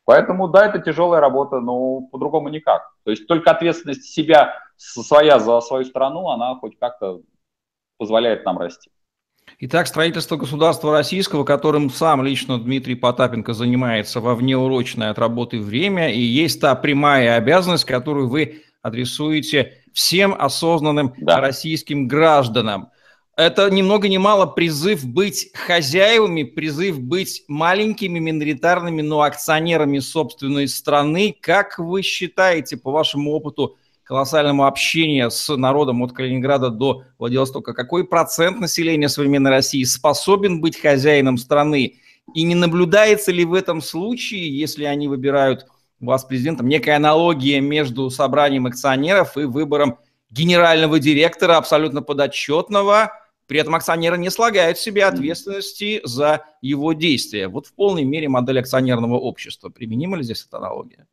Поэтому, 0.09 0.49
да, 0.49 0.69
это 0.69 0.79
тяжелая 0.79 1.21
работа, 1.21 1.61
но 1.61 2.01
по-другому 2.01 2.49
никак. 2.49 2.95
То 3.05 3.11
есть 3.11 3.27
только 3.27 3.51
ответственность 3.51 4.05
себя 4.05 4.55
своя 4.79 5.39
за 5.39 5.61
свою 5.61 5.85
страну, 5.85 6.31
она 6.31 6.55
хоть 6.55 6.79
как-то 6.79 7.21
позволяет 7.99 8.43
нам 8.47 8.57
расти. 8.57 8.89
Итак, 9.59 9.87
строительство 9.87 10.37
государства 10.37 10.93
российского, 10.93 11.45
которым 11.45 11.91
сам 11.91 12.23
лично 12.23 12.59
Дмитрий 12.59 12.95
Потапенко 12.95 13.53
занимается 13.53 14.21
во 14.21 14.35
внеурочное 14.35 15.11
от 15.11 15.19
работы 15.19 15.61
время, 15.61 16.11
и 16.11 16.21
есть 16.21 16.59
та 16.59 16.75
прямая 16.75 17.37
обязанность, 17.37 17.85
которую 17.85 18.31
вы 18.31 18.63
адресуете 18.81 19.75
всем 19.93 20.35
осознанным 20.39 21.13
да. 21.19 21.43
российским 21.43 22.09
гражданам. 22.09 22.93
Это 23.39 23.71
ни 23.71 23.83
много 23.83 24.09
ни 24.09 24.17
мало 24.17 24.47
призыв 24.47 25.07
быть 25.07 25.53
хозяевами, 25.55 26.43
призыв 26.43 26.99
быть 26.99 27.45
маленькими 27.47 28.19
миноритарными, 28.19 29.01
но 29.01 29.23
акционерами 29.23 30.01
собственной 30.01 30.67
страны. 30.67 31.37
Как 31.41 31.79
вы 31.79 32.03
считаете, 32.03 32.77
по 32.77 32.91
вашему 32.91 33.31
опыту 33.31 33.77
колоссального 34.03 34.67
общения 34.67 35.31
с 35.31 35.57
народом 35.57 36.03
от 36.03 36.15
Калининграда 36.15 36.71
до 36.71 37.05
Владивостока, 37.21 37.75
какой 37.75 38.05
процент 38.05 38.59
населения 38.59 39.09
современной 39.09 39.53
России 39.53 39.85
способен 39.85 40.61
быть 40.61 40.77
хозяином 40.77 41.39
страны? 41.39 42.01
И 42.35 42.43
не 42.43 42.57
наблюдается 42.57 43.31
ли 43.31 43.45
в 43.45 43.55
этом 43.55 43.83
случае, 43.83 44.53
если 44.59 44.83
они 44.83 45.07
выбирают 45.07 45.65
вас 46.01 46.25
президентом, 46.25 46.67
некая 46.67 46.97
аналогия 46.97 47.61
между 47.61 48.11
собранием 48.11 48.67
акционеров 48.67 49.37
и 49.37 49.45
выбором 49.45 49.99
генерального 50.29 50.99
директора, 50.99 51.57
абсолютно 51.57 52.03
подотчетного, 52.03 53.13
при 53.49 53.59
этом 53.59 53.75
акционеры 53.75 54.19
не 54.19 54.31
слагают 54.31 54.77
в 54.77 54.83
себе 54.83 55.07
ответственности 55.07 56.01
за 56.05 56.45
его 56.61 56.93
действия. 56.93 57.49
Вот 57.49 57.67
в 57.67 57.75
полной 57.75 58.05
мере 58.05 58.29
модель 58.29 58.61
акционерного 58.61 59.15
общества. 59.19 59.71
Применима 59.71 60.19
ли 60.19 60.23
здесь 60.23 60.45
эта 60.47 60.59
аналогия? 60.59 61.07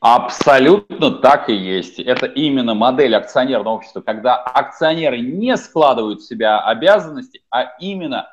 Абсолютно 0.00 1.10
так 1.12 1.48
и 1.48 1.54
есть. 1.54 2.00
Это 2.00 2.26
именно 2.26 2.74
модель 2.74 3.14
акционерного 3.14 3.74
общества, 3.74 4.00
когда 4.00 4.36
акционеры 4.36 5.20
не 5.20 5.56
складывают 5.56 6.22
в 6.22 6.26
себя 6.26 6.60
обязанности, 6.60 7.42
а 7.50 7.74
именно 7.78 8.28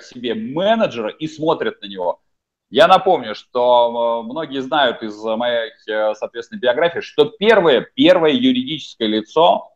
себе 0.00 0.34
менеджера 0.34 1.08
и 1.08 1.26
смотрят 1.26 1.80
на 1.80 1.86
него. 1.86 2.20
Я 2.68 2.88
напомню, 2.88 3.34
что 3.34 4.22
э, 4.22 4.26
многие 4.26 4.60
знают 4.60 5.02
из 5.02 5.16
моей, 5.22 5.70
э, 5.88 6.14
соответственно, 6.14 6.58
биографии, 6.58 7.00
что 7.00 7.26
первое, 7.26 7.80
первое 7.94 8.32
юридическое 8.32 9.08
лицо 9.08 9.73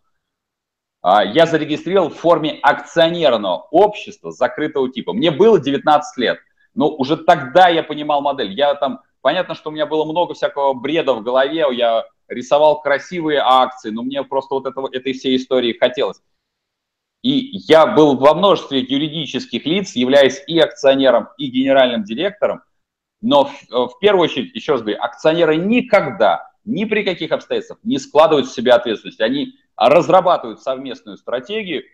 я 1.02 1.46
зарегистрировал 1.46 2.10
в 2.10 2.16
форме 2.16 2.58
акционерного 2.62 3.68
общества 3.70 4.32
закрытого 4.32 4.90
типа. 4.90 5.12
Мне 5.12 5.30
было 5.30 5.60
19 5.60 6.18
лет, 6.18 6.38
но 6.74 6.88
уже 6.88 7.16
тогда 7.16 7.68
я 7.68 7.82
понимал 7.82 8.20
модель. 8.20 8.52
Я 8.52 8.74
там, 8.74 9.02
понятно, 9.20 9.54
что 9.54 9.70
у 9.70 9.72
меня 9.72 9.86
было 9.86 10.04
много 10.04 10.34
всякого 10.34 10.74
бреда 10.74 11.14
в 11.14 11.22
голове, 11.22 11.66
я 11.72 12.04
рисовал 12.28 12.80
красивые 12.80 13.40
акции, 13.40 13.90
но 13.90 14.02
мне 14.02 14.22
просто 14.22 14.54
вот 14.54 14.66
этого, 14.66 14.88
этой 14.92 15.12
всей 15.12 15.36
истории 15.36 15.72
хотелось. 15.72 16.20
И 17.22 17.56
я 17.68 17.86
был 17.86 18.16
во 18.16 18.34
множестве 18.34 18.80
юридических 18.80 19.64
лиц, 19.66 19.96
являясь 19.96 20.42
и 20.46 20.58
акционером, 20.58 21.28
и 21.36 21.48
генеральным 21.48 22.04
директором, 22.04 22.62
но 23.20 23.46
в, 23.46 23.88
в 23.88 23.98
первую 24.00 24.24
очередь, 24.24 24.54
еще 24.54 24.72
раз 24.72 24.82
говорю, 24.82 25.02
акционеры 25.02 25.56
никогда, 25.56 26.50
ни 26.64 26.84
при 26.84 27.02
каких 27.02 27.32
обстоятельствах 27.32 27.80
не 27.82 27.98
складывают 27.98 28.46
в 28.46 28.54
себя 28.54 28.76
ответственность. 28.76 29.20
Они 29.20 29.54
разрабатывают 29.78 30.60
совместную 30.60 31.16
стратегию 31.16 31.84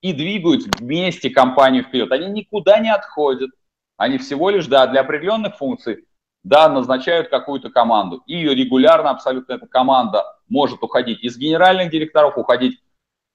и 0.00 0.12
двигают 0.12 0.64
вместе 0.78 1.30
компанию 1.30 1.84
вперед. 1.84 2.12
Они 2.12 2.26
никуда 2.26 2.78
не 2.78 2.92
отходят. 2.92 3.50
Они 3.96 4.18
всего 4.18 4.50
лишь, 4.50 4.66
да, 4.66 4.86
для 4.86 5.00
определенных 5.00 5.56
функций, 5.56 6.06
да, 6.44 6.68
назначают 6.68 7.28
какую-то 7.28 7.70
команду. 7.70 8.22
И 8.26 8.36
регулярно 8.42 9.10
абсолютно 9.10 9.54
эта 9.54 9.66
команда 9.66 10.24
может 10.48 10.82
уходить 10.82 11.22
из 11.24 11.36
генеральных 11.36 11.90
директоров, 11.90 12.38
уходить 12.38 12.80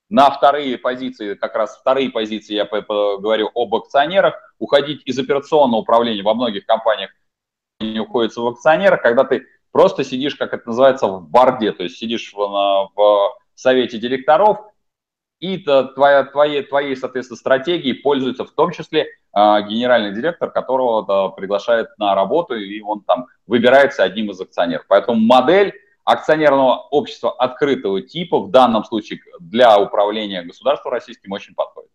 на 0.10 0.30
вторые 0.30 0.78
позиции, 0.78 1.34
как 1.34 1.56
раз 1.56 1.78
вторые 1.78 2.10
позиции, 2.10 2.54
я 2.54 2.66
говорю 2.66 3.50
об 3.56 3.76
акционерах, 3.76 4.36
уходить 4.60 5.02
из 5.06 5.18
операционного 5.20 5.82
управления 5.82 6.24
во 6.24 6.34
многих 6.34 6.66
компаниях 6.66 7.10
не 7.80 8.00
уходится 8.00 8.42
в 8.42 8.48
акционерах, 8.48 9.02
когда 9.02 9.24
ты 9.24 9.46
просто 9.72 10.04
сидишь, 10.04 10.36
как 10.36 10.54
это 10.54 10.68
называется, 10.68 11.08
в 11.08 11.28
борде, 11.28 11.72
то 11.72 11.84
есть 11.84 11.98
сидишь 11.98 12.32
в, 12.34 12.38
в 12.38 13.38
совете 13.56 13.98
директоров, 13.98 14.60
и 15.40 15.58
твоя, 15.58 16.24
твоей, 16.24 16.64
твоей, 16.64 16.96
соответственно, 16.96 17.38
стратегией 17.38 17.94
пользуется 17.94 18.46
в 18.46 18.52
том 18.52 18.72
числе 18.72 19.02
э, 19.02 19.08
генеральный 19.68 20.14
директор, 20.14 20.50
которого 20.50 21.30
приглашает 21.30 21.90
на 21.98 22.16
работу, 22.16 22.56
и 22.56 22.82
он 22.82 23.02
там 23.02 23.28
выбирается 23.46 24.04
одним 24.04 24.32
из 24.32 24.40
акционеров. 24.40 24.86
Поэтому 24.88 25.20
модель 25.20 25.74
акционерного 26.06 26.88
общества 26.92 27.32
открытого 27.32 28.02
типа 28.02 28.40
в 28.40 28.52
данном 28.52 28.86
случае 28.86 29.20
для 29.40 29.78
управления 29.78 30.44
государством 30.44 30.94
российским 30.94 31.32
очень 31.32 31.54
подходит. 31.56 31.92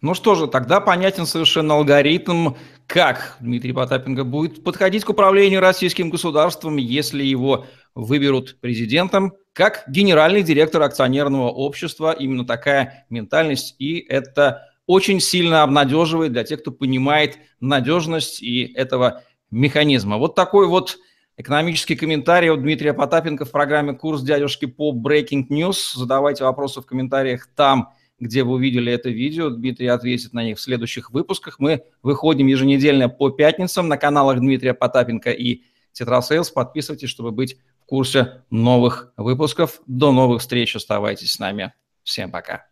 Ну 0.00 0.14
что 0.14 0.34
же, 0.34 0.48
тогда 0.48 0.80
понятен 0.80 1.26
совершенно 1.26 1.74
алгоритм, 1.74 2.54
как 2.88 3.36
Дмитрий 3.38 3.72
Потапенко 3.72 4.24
будет 4.24 4.64
подходить 4.64 5.04
к 5.04 5.10
управлению 5.10 5.60
российским 5.60 6.10
государством, 6.10 6.76
если 6.76 7.22
его 7.22 7.66
выберут 7.94 8.58
президентом, 8.60 9.34
как 9.52 9.84
генеральный 9.88 10.42
директор 10.42 10.82
акционерного 10.82 11.50
общества. 11.50 12.12
Именно 12.12 12.46
такая 12.46 13.06
ментальность, 13.10 13.76
и 13.78 13.98
это 14.08 14.68
очень 14.86 15.20
сильно 15.20 15.62
обнадеживает 15.62 16.32
для 16.32 16.44
тех, 16.44 16.60
кто 16.60 16.70
понимает 16.70 17.38
надежность 17.60 18.42
и 18.42 18.72
этого 18.74 19.22
механизма. 19.50 20.16
Вот 20.16 20.34
такой 20.34 20.66
вот 20.66 20.98
Экономический 21.38 21.96
комментарий 21.96 22.50
от 22.50 22.60
Дмитрия 22.60 22.92
Потапенко 22.92 23.46
в 23.46 23.50
программе 23.50 23.94
«Курс 23.94 24.22
дядюшки 24.22 24.66
по 24.66 24.94
Breaking 24.94 25.48
News». 25.48 25.96
Задавайте 25.96 26.44
вопросы 26.44 26.82
в 26.82 26.86
комментариях 26.86 27.48
там, 27.56 27.88
где 28.20 28.44
вы 28.44 28.52
увидели 28.52 28.92
это 28.92 29.08
видео. 29.08 29.48
Дмитрий 29.48 29.86
ответит 29.86 30.34
на 30.34 30.44
них 30.44 30.58
в 30.58 30.60
следующих 30.60 31.10
выпусках. 31.10 31.58
Мы 31.58 31.84
выходим 32.02 32.48
еженедельно 32.48 33.08
по 33.08 33.30
пятницам 33.30 33.88
на 33.88 33.96
каналах 33.96 34.40
Дмитрия 34.40 34.74
Потапенко 34.74 35.30
и 35.30 35.62
Тетрасейлс. 35.92 36.50
Подписывайтесь, 36.50 37.08
чтобы 37.08 37.30
быть 37.30 37.56
курсе 37.92 38.42
новых 38.48 39.12
выпусков. 39.18 39.82
До 39.86 40.12
новых 40.12 40.40
встреч. 40.40 40.74
Оставайтесь 40.74 41.32
с 41.32 41.38
нами. 41.38 41.74
Всем 42.04 42.30
пока. 42.30 42.71